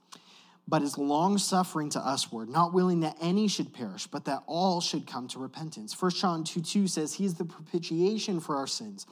but 0.67 0.81
is 0.81 0.97
long 0.97 1.37
suffering 1.37 1.89
to 1.89 1.99
usward, 1.99 2.49
not 2.49 2.73
willing 2.73 2.99
that 2.99 3.17
any 3.21 3.47
should 3.47 3.73
perish, 3.73 4.05
but 4.07 4.25
that 4.25 4.43
all 4.47 4.81
should 4.81 5.07
come 5.07 5.27
to 5.29 5.39
repentance. 5.39 5.99
1 5.99 6.11
John 6.11 6.43
2 6.43 6.61
2 6.61 6.87
says, 6.87 7.13
He 7.13 7.25
is 7.25 7.35
the 7.35 7.45
propitiation 7.45 8.39
for 8.39 8.57
our 8.57 8.67
sins, 8.67 9.05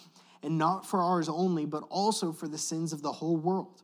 and 0.44 0.58
not 0.58 0.86
for 0.86 1.02
ours 1.02 1.30
only, 1.30 1.66
but 1.66 1.84
also 1.90 2.32
for 2.32 2.48
the 2.48 2.58
sins 2.58 2.92
of 2.92 3.02
the 3.02 3.12
whole 3.12 3.38
world. 3.38 3.82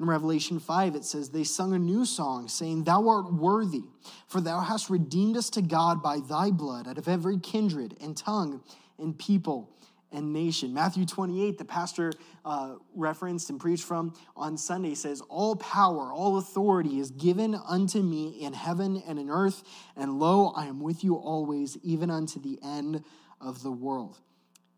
In 0.00 0.06
Revelation 0.06 0.58
5, 0.58 0.96
it 0.96 1.04
says, 1.04 1.30
They 1.30 1.44
sung 1.44 1.72
a 1.72 1.78
new 1.78 2.04
song, 2.04 2.48
saying, 2.48 2.82
Thou 2.82 3.08
art 3.08 3.32
worthy, 3.32 3.84
for 4.26 4.40
thou 4.40 4.60
hast 4.60 4.90
redeemed 4.90 5.36
us 5.36 5.50
to 5.50 5.62
God 5.62 6.02
by 6.02 6.18
thy 6.18 6.50
blood 6.50 6.88
out 6.88 6.98
of 6.98 7.06
every 7.06 7.38
kindred 7.38 7.96
and 8.00 8.16
tongue 8.16 8.60
and 8.98 9.16
people 9.16 9.70
and 10.14 10.32
nation. 10.32 10.72
Matthew 10.72 11.04
28, 11.04 11.58
the 11.58 11.64
pastor 11.64 12.12
uh, 12.44 12.76
referenced 12.94 13.50
and 13.50 13.60
preached 13.60 13.84
from 13.84 14.14
on 14.36 14.56
Sunday, 14.56 14.94
says, 14.94 15.20
All 15.28 15.56
power, 15.56 16.12
all 16.12 16.38
authority 16.38 17.00
is 17.00 17.10
given 17.10 17.54
unto 17.54 18.00
me 18.00 18.28
in 18.40 18.52
heaven 18.52 19.02
and 19.06 19.18
in 19.18 19.28
earth, 19.28 19.64
and 19.96 20.18
lo, 20.18 20.52
I 20.56 20.66
am 20.66 20.80
with 20.80 21.02
you 21.02 21.16
always, 21.16 21.76
even 21.82 22.10
unto 22.10 22.40
the 22.40 22.58
end 22.62 23.04
of 23.40 23.62
the 23.62 23.72
world. 23.72 24.18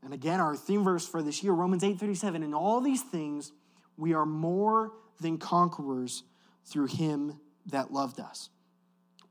And 0.02 0.14
again, 0.14 0.40
our 0.40 0.56
theme 0.56 0.82
verse 0.82 1.06
for 1.06 1.22
this 1.22 1.42
year, 1.42 1.52
Romans 1.52 1.84
8 1.84 1.98
37, 1.98 2.42
in 2.42 2.54
all 2.54 2.80
these 2.80 3.02
things, 3.02 3.52
we 3.96 4.14
are 4.14 4.26
more 4.26 4.92
than 5.20 5.38
conquerors 5.38 6.22
through 6.64 6.86
him 6.86 7.38
that 7.66 7.92
loved 7.92 8.20
us. 8.20 8.48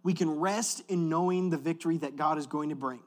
We 0.03 0.13
can 0.13 0.39
rest 0.39 0.83
in 0.87 1.09
knowing 1.09 1.49
the 1.49 1.57
victory 1.57 1.97
that 1.97 2.15
God 2.15 2.37
is 2.37 2.45
going 2.45 2.69
to 2.69 2.75
bring 2.75 2.99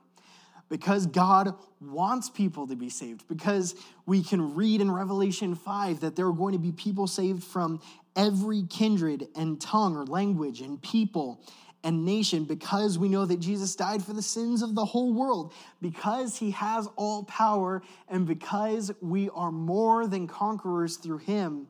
because 0.69 1.07
God 1.07 1.55
wants 1.81 2.29
people 2.29 2.67
to 2.67 2.77
be 2.77 2.91
saved, 2.91 3.27
because 3.29 3.75
we 4.07 4.23
can 4.23 4.55
read 4.55 4.81
in 4.81 4.91
Revelation 4.91 5.55
5 5.55 6.01
that 6.01 6.17
there 6.17 6.27
are 6.27 6.33
going 6.33 6.53
to 6.53 6.59
be 6.59 6.73
people 6.73 7.07
saved 7.07 7.43
from 7.43 7.81
every 8.17 8.65
kindred 8.69 9.29
and 9.37 9.61
tongue 9.61 9.97
or 9.97 10.05
language 10.05 10.61
and 10.61 10.83
people 10.83 11.41
and 11.85 12.05
nation 12.05 12.45
because 12.45 12.99
we 12.99 13.09
know 13.09 13.25
that 13.25 13.39
Jesus 13.39 13.77
died 13.77 14.03
for 14.03 14.13
the 14.13 14.21
sins 14.21 14.63
of 14.63 14.75
the 14.75 14.85
whole 14.85 15.13
world, 15.13 15.53
because 15.81 16.37
he 16.37 16.51
has 16.51 16.89
all 16.97 17.23
power, 17.25 17.83
and 18.09 18.27
because 18.27 18.91
we 19.01 19.31
are 19.31 19.53
more 19.53 20.07
than 20.09 20.27
conquerors 20.27 20.97
through 20.97 21.19
him 21.19 21.69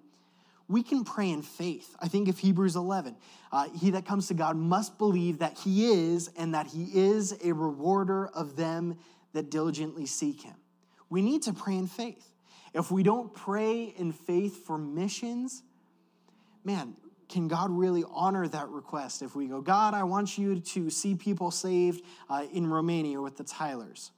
we 0.69 0.83
can 0.83 1.05
pray 1.05 1.31
in 1.31 1.43
faith. 1.43 1.97
I 2.01 2.09
think 2.09 2.29
of 2.29 2.39
Hebrews 2.39 2.77
11. 2.77 3.17
Uh, 3.51 3.69
he 3.71 3.91
that 3.91 4.05
comes 4.05 4.29
to 4.29 4.35
God 4.35 4.57
must 4.57 4.99
believe 4.99 5.39
that 5.39 5.59
he 5.59 5.91
is 5.91 6.31
and 6.37 6.55
that 6.55 6.67
he 6.67 6.91
is 6.95 7.37
a 7.43 7.53
rewarder 7.53 8.27
of 8.29 8.57
them 8.57 8.99
that 9.33 9.51
diligently 9.51 10.05
seek 10.05 10.43
him. 10.43 10.55
We 11.09 11.23
need 11.23 11.43
to 11.43 11.55
pray 11.55 11.77
in 11.77 11.87
faith. 11.87 12.27
If 12.75 12.91
we 12.91 13.03
don't 13.03 13.35
pray 13.35 13.95
in 13.97 14.13
faith 14.13 14.67
for 14.67 14.77
missions, 14.77 15.63
man, 16.65 16.97
can 17.31 17.49
God 17.49 17.71
really 17.71 18.05
honor 18.11 18.47
that 18.49 18.69
request 18.69 19.23
if 19.23 19.35
we 19.35 19.47
go, 19.47 19.63
God, 19.63 19.95
I 19.95 20.05
want 20.05 20.37
you 20.37 20.61
to 20.61 20.91
see 20.91 21.15
people 21.15 21.51
saved 21.51 22.03
uh, 22.29 22.47
in 22.53 22.67
Romania 22.67 23.21
with 23.21 23.37
the 23.37 23.45
Tylers? 23.45 24.11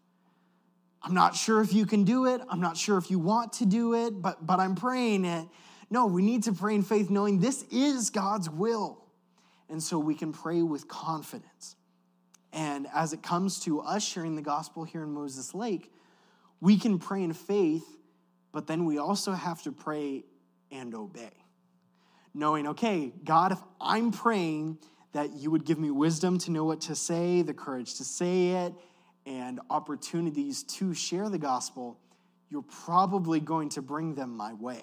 I'm 1.02 1.14
not 1.14 1.34
sure 1.34 1.60
if 1.60 1.72
you 1.72 1.86
can 1.86 2.04
do 2.04 2.26
it. 2.26 2.40
I'm 2.48 2.60
not 2.60 2.76
sure 2.76 2.98
if 2.98 3.10
you 3.10 3.18
want 3.18 3.54
to 3.54 3.66
do 3.66 3.94
it, 3.94 4.20
but, 4.20 4.44
but 4.44 4.60
I'm 4.60 4.74
praying 4.74 5.24
it. 5.24 5.46
No, 5.90 6.06
we 6.06 6.22
need 6.22 6.44
to 6.44 6.52
pray 6.52 6.74
in 6.76 6.82
faith 6.82 7.10
knowing 7.10 7.40
this 7.40 7.64
is 7.70 8.10
God's 8.10 8.48
will. 8.48 9.04
And 9.68 9.82
so 9.82 9.98
we 9.98 10.14
can 10.14 10.32
pray 10.32 10.62
with 10.62 10.88
confidence. 10.88 11.76
And 12.52 12.86
as 12.94 13.12
it 13.12 13.22
comes 13.22 13.60
to 13.60 13.80
us 13.80 14.04
sharing 14.04 14.34
the 14.36 14.42
gospel 14.42 14.84
here 14.84 15.02
in 15.02 15.12
Moses 15.12 15.54
Lake, 15.54 15.92
we 16.60 16.76
can 16.76 16.98
pray 16.98 17.22
in 17.22 17.32
faith, 17.32 17.84
but 18.52 18.66
then 18.66 18.84
we 18.84 18.98
also 18.98 19.32
have 19.32 19.62
to 19.62 19.72
pray 19.72 20.24
and 20.70 20.94
obey. 20.94 21.32
Knowing, 22.34 22.68
okay, 22.68 23.12
God, 23.24 23.52
if 23.52 23.58
I'm 23.80 24.12
praying 24.12 24.78
that 25.12 25.34
you 25.34 25.50
would 25.50 25.64
give 25.64 25.78
me 25.78 25.90
wisdom 25.90 26.38
to 26.38 26.50
know 26.50 26.64
what 26.64 26.82
to 26.82 26.94
say, 26.94 27.42
the 27.42 27.54
courage 27.54 27.96
to 27.96 28.04
say 28.04 28.48
it, 28.50 28.74
and 29.26 29.60
opportunities 29.70 30.62
to 30.64 30.94
share 30.94 31.28
the 31.28 31.38
gospel, 31.38 31.98
you're 32.48 32.62
probably 32.62 33.40
going 33.40 33.68
to 33.70 33.82
bring 33.82 34.14
them 34.14 34.36
my 34.36 34.52
way. 34.54 34.82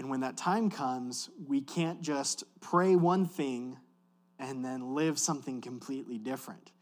And 0.00 0.08
when 0.08 0.20
that 0.20 0.38
time 0.38 0.70
comes, 0.70 1.28
we 1.46 1.60
can't 1.60 2.00
just 2.00 2.44
pray 2.62 2.96
one 2.96 3.26
thing 3.26 3.76
and 4.38 4.64
then 4.64 4.94
live 4.94 5.18
something 5.18 5.60
completely 5.60 6.16
different. 6.16 6.72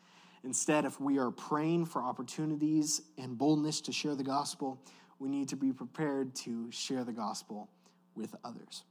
Instead, 0.44 0.84
if 0.84 1.00
we 1.00 1.18
are 1.18 1.32
praying 1.32 1.86
for 1.86 2.00
opportunities 2.00 3.02
and 3.18 3.36
boldness 3.36 3.80
to 3.80 3.92
share 3.92 4.14
the 4.14 4.22
gospel, 4.22 4.80
we 5.18 5.28
need 5.28 5.48
to 5.48 5.56
be 5.56 5.72
prepared 5.72 6.32
to 6.36 6.70
share 6.70 7.02
the 7.02 7.12
gospel 7.12 7.68
with 8.14 8.36
others. 8.44 8.84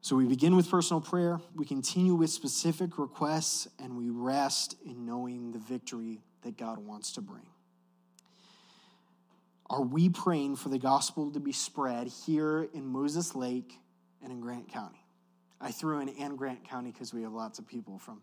So 0.00 0.16
we 0.16 0.26
begin 0.26 0.56
with 0.56 0.68
personal 0.68 1.00
prayer, 1.00 1.40
we 1.54 1.64
continue 1.64 2.16
with 2.16 2.30
specific 2.30 2.98
requests, 2.98 3.68
and 3.78 3.96
we 3.96 4.10
rest 4.10 4.74
in 4.84 5.06
knowing 5.06 5.52
the 5.52 5.60
victory 5.60 6.22
that 6.42 6.56
God 6.56 6.78
wants 6.78 7.12
to 7.12 7.20
bring. 7.20 7.46
Are 9.68 9.82
we 9.82 10.08
praying 10.08 10.56
for 10.56 10.68
the 10.68 10.78
gospel 10.78 11.32
to 11.32 11.40
be 11.40 11.52
spread 11.52 12.06
here 12.06 12.68
in 12.72 12.86
Moses 12.86 13.34
Lake 13.34 13.80
and 14.22 14.30
in 14.30 14.40
Grant 14.40 14.68
County? 14.68 15.04
I 15.60 15.72
threw 15.72 16.00
in 16.00 16.08
and 16.08 16.38
Grant 16.38 16.68
County 16.68 16.92
because 16.92 17.12
we 17.12 17.22
have 17.22 17.32
lots 17.32 17.58
of 17.58 17.66
people 17.66 17.98
from 17.98 18.22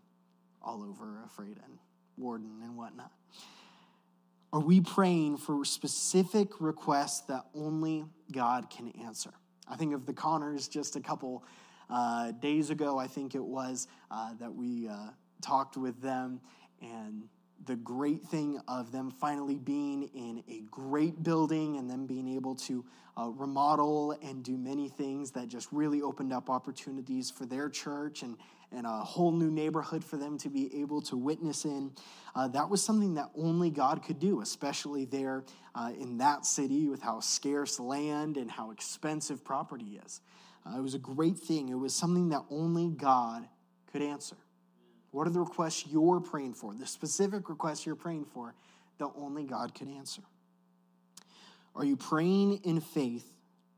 all 0.62 0.82
over 0.82 1.20
Ephrata 1.26 1.60
and 1.64 1.78
Warden 2.16 2.60
and 2.62 2.76
whatnot. 2.76 3.12
Are 4.54 4.60
we 4.60 4.80
praying 4.80 5.36
for 5.38 5.64
specific 5.64 6.48
requests 6.60 7.22
that 7.22 7.44
only 7.54 8.04
God 8.32 8.70
can 8.70 8.88
answer? 9.04 9.32
I 9.68 9.76
think 9.76 9.92
of 9.94 10.06
the 10.06 10.12
Connors 10.14 10.68
just 10.68 10.96
a 10.96 11.00
couple 11.00 11.44
uh, 11.90 12.30
days 12.32 12.70
ago, 12.70 12.98
I 12.98 13.06
think 13.06 13.34
it 13.34 13.44
was, 13.44 13.88
uh, 14.10 14.32
that 14.40 14.54
we 14.54 14.88
uh, 14.88 15.10
talked 15.42 15.76
with 15.76 16.00
them, 16.00 16.40
and 16.80 17.24
the 17.66 17.76
great 17.76 18.22
thing 18.22 18.60
of 18.68 18.92
them 18.92 19.10
finally 19.10 19.58
being 19.58 20.04
in 20.14 20.42
a 20.48 20.62
great 20.70 21.22
building 21.22 21.76
and 21.76 21.88
them 21.88 22.06
being 22.06 22.28
able 22.34 22.54
to 22.54 22.84
uh, 23.16 23.28
remodel 23.30 24.12
and 24.22 24.42
do 24.42 24.56
many 24.56 24.88
things 24.88 25.30
that 25.30 25.48
just 25.48 25.68
really 25.70 26.02
opened 26.02 26.32
up 26.32 26.50
opportunities 26.50 27.30
for 27.30 27.46
their 27.46 27.68
church 27.68 28.22
and, 28.22 28.36
and 28.72 28.86
a 28.86 28.90
whole 28.90 29.32
new 29.32 29.50
neighborhood 29.50 30.04
for 30.04 30.16
them 30.16 30.36
to 30.36 30.48
be 30.48 30.80
able 30.80 31.00
to 31.00 31.16
witness 31.16 31.64
in. 31.64 31.92
Uh, 32.34 32.48
that 32.48 32.68
was 32.68 32.82
something 32.82 33.14
that 33.14 33.30
only 33.36 33.70
God 33.70 34.02
could 34.02 34.18
do, 34.18 34.40
especially 34.40 35.04
there 35.04 35.44
uh, 35.74 35.92
in 35.98 36.18
that 36.18 36.44
city 36.44 36.88
with 36.88 37.02
how 37.02 37.20
scarce 37.20 37.78
land 37.78 38.36
and 38.36 38.50
how 38.50 38.72
expensive 38.72 39.44
property 39.44 40.00
is. 40.04 40.20
Uh, 40.66 40.78
it 40.78 40.82
was 40.82 40.94
a 40.94 40.98
great 40.98 41.38
thing. 41.38 41.68
It 41.68 41.78
was 41.78 41.94
something 41.94 42.30
that 42.30 42.42
only 42.50 42.88
God 42.88 43.46
could 43.92 44.02
answer. 44.02 44.36
What 45.14 45.28
are 45.28 45.30
the 45.30 45.38
requests 45.38 45.86
you're 45.86 46.18
praying 46.18 46.54
for? 46.54 46.74
The 46.74 46.88
specific 46.88 47.48
requests 47.48 47.86
you're 47.86 47.94
praying 47.94 48.24
for 48.24 48.52
that 48.98 49.10
only 49.16 49.44
God 49.44 49.72
can 49.72 49.88
answer. 49.88 50.22
Are 51.76 51.84
you 51.84 51.96
praying 51.96 52.62
in 52.64 52.80
faith, 52.80 53.24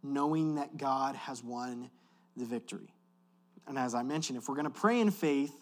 knowing 0.02 0.54
that 0.54 0.78
God 0.78 1.14
has 1.14 1.44
won 1.44 1.90
the 2.38 2.46
victory? 2.46 2.94
And 3.66 3.78
as 3.78 3.94
I 3.94 4.02
mentioned, 4.02 4.38
if 4.38 4.48
we're 4.48 4.54
going 4.54 4.64
to 4.64 4.70
pray 4.70 4.98
in 4.98 5.10
faith, 5.10 5.52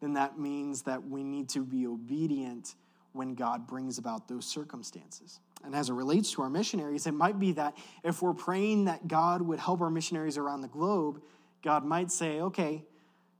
then 0.00 0.12
that 0.12 0.38
means 0.38 0.82
that 0.82 1.08
we 1.08 1.24
need 1.24 1.48
to 1.48 1.64
be 1.64 1.88
obedient 1.88 2.76
when 3.10 3.34
God 3.34 3.66
brings 3.66 3.98
about 3.98 4.28
those 4.28 4.46
circumstances. 4.46 5.40
And 5.64 5.74
as 5.74 5.88
it 5.88 5.94
relates 5.94 6.30
to 6.34 6.42
our 6.42 6.50
missionaries, 6.50 7.08
it 7.08 7.14
might 7.14 7.40
be 7.40 7.50
that 7.52 7.76
if 8.04 8.22
we're 8.22 8.34
praying 8.34 8.84
that 8.84 9.08
God 9.08 9.42
would 9.42 9.58
help 9.58 9.80
our 9.80 9.90
missionaries 9.90 10.38
around 10.38 10.60
the 10.60 10.68
globe, 10.68 11.20
God 11.64 11.84
might 11.84 12.12
say, 12.12 12.40
okay, 12.40 12.84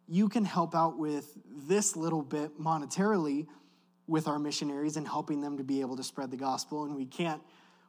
you 0.09 0.29
can 0.29 0.45
help 0.45 0.75
out 0.75 0.99
with 0.99 1.37
this 1.47 1.97
little 1.97 2.23
bit 2.23 2.61
monetarily 2.61 3.47
with 4.07 4.27
our 4.27 4.39
missionaries 4.39 4.97
and 4.97 5.07
helping 5.07 5.41
them 5.41 5.59
to 5.59 5.65
be 5.65 5.81
able 5.81 5.97
to 5.97 6.03
spread 6.03 6.31
the 6.31 6.37
gospel 6.37 6.85
and 6.85 6.95
we 6.95 7.05
can't 7.05 7.43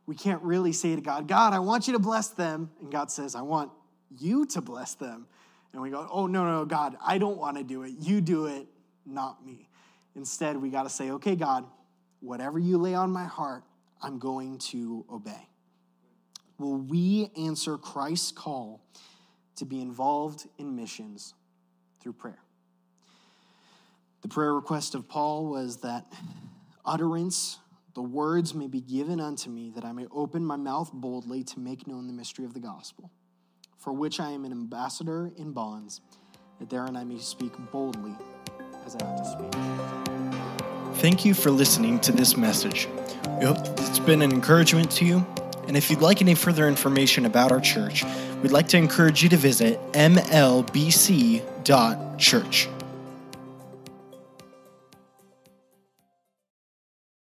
we 0.10 0.16
can't 0.16 0.42
really 0.42 0.74
say 0.74 0.96
to 0.96 1.02
God, 1.02 1.28
God, 1.28 1.54
I 1.54 1.60
want 1.60 1.86
you 1.86 1.94
to 1.94 2.00
bless 2.00 2.30
them. 2.30 2.72
And 2.82 2.92
God 2.92 3.12
says, 3.12 3.36
I 3.36 3.44
want 3.44 3.70
you 4.18 4.48
to 4.48 4.60
bless 4.60 4.96
them. 4.96 5.28
And 5.72 5.84
we 5.84 5.92
go, 5.92 6.08
oh, 6.12 6.26
no, 6.26 6.46
no, 6.46 6.66
God, 6.66 6.98
I 7.06 7.20
don't 7.20 7.38
want 7.38 7.58
to 7.58 7.64
do 7.64 7.84
it. 7.84 7.94
You 8.00 8.20
do 8.20 8.48
it, 8.48 8.66
not 9.06 9.46
me. 9.46 9.70
Instead, 10.16 10.58
we 10.58 10.72
got 10.72 10.82
to 10.82 10.90
say, 10.90 11.12
okay, 11.12 11.36
God, 11.36 11.64
whatever 12.22 12.58
you 12.58 12.80
lay 12.80 12.96
on 12.96 13.12
my 13.12 13.26
heart, 13.26 13.64
I'm 14.02 14.18
going 14.18 14.58
to 14.70 15.06
obey. 15.12 15.48
Will 16.58 16.78
we 16.78 17.30
answer 17.38 17.78
Christ's 17.78 18.32
call 18.32 18.82
to 19.58 19.66
be 19.66 19.80
involved 19.80 20.48
in 20.58 20.76
missions 20.76 21.36
through 22.00 22.14
prayer. 22.14 22.40
The 24.22 24.28
prayer 24.28 24.54
request 24.54 24.96
of 24.96 25.08
Paul 25.08 25.48
was 25.48 25.78
that 25.78 26.12
utterance, 26.86 27.60
the 27.96 28.02
words 28.02 28.54
may 28.54 28.68
be 28.68 28.82
given 28.82 29.20
unto 29.20 29.50
me, 29.50 29.72
that 29.76 29.86
I 29.86 29.92
may 29.92 30.08
open 30.12 30.46
my 30.46 30.58
mouth 30.58 30.92
boldly 30.94 31.44
to 31.46 31.60
make 31.60 31.88
known 31.88 32.08
the 32.08 32.14
mystery 32.14 32.46
of 32.46 32.54
the 32.54 32.60
gospel, 32.60 33.12
for 33.78 33.94
which 33.94 34.20
I 34.20 34.32
am 34.32 34.44
an 34.44 34.52
ambassador 34.52 35.32
in 35.38 35.54
bonds, 35.54 36.02
that 36.60 36.70
therein 36.70 36.98
I 36.98 37.06
may 37.06 37.18
speak 37.18 37.54
boldly 37.72 38.14
as 38.86 38.96
I 38.96 39.06
ought 39.06 39.18
to 39.18 39.26
speak. 39.26 41.00
Thank 41.02 41.24
you 41.24 41.34
for 41.34 41.50
listening 41.50 42.00
to 42.02 42.12
this 42.12 42.36
message. 42.36 42.90
We 43.40 43.46
hope 43.46 43.58
it's 43.80 44.00
been 44.00 44.22
an 44.22 44.34
encouragement 44.34 44.92
to 44.92 45.06
you. 45.06 45.26
And 45.70 45.78
if 45.78 45.90
you'd 45.90 46.02
like 46.02 46.22
any 46.22 46.36
further 46.36 46.68
information 46.68 47.26
about 47.26 47.54
our 47.54 47.62
church, 47.62 48.04
we'd 48.42 48.52
like 48.52 48.68
to 48.70 48.78
encourage 48.78 49.24
you 49.24 49.30
to 49.30 49.38
visit 49.38 49.80
mlbc.church. 51.64 52.79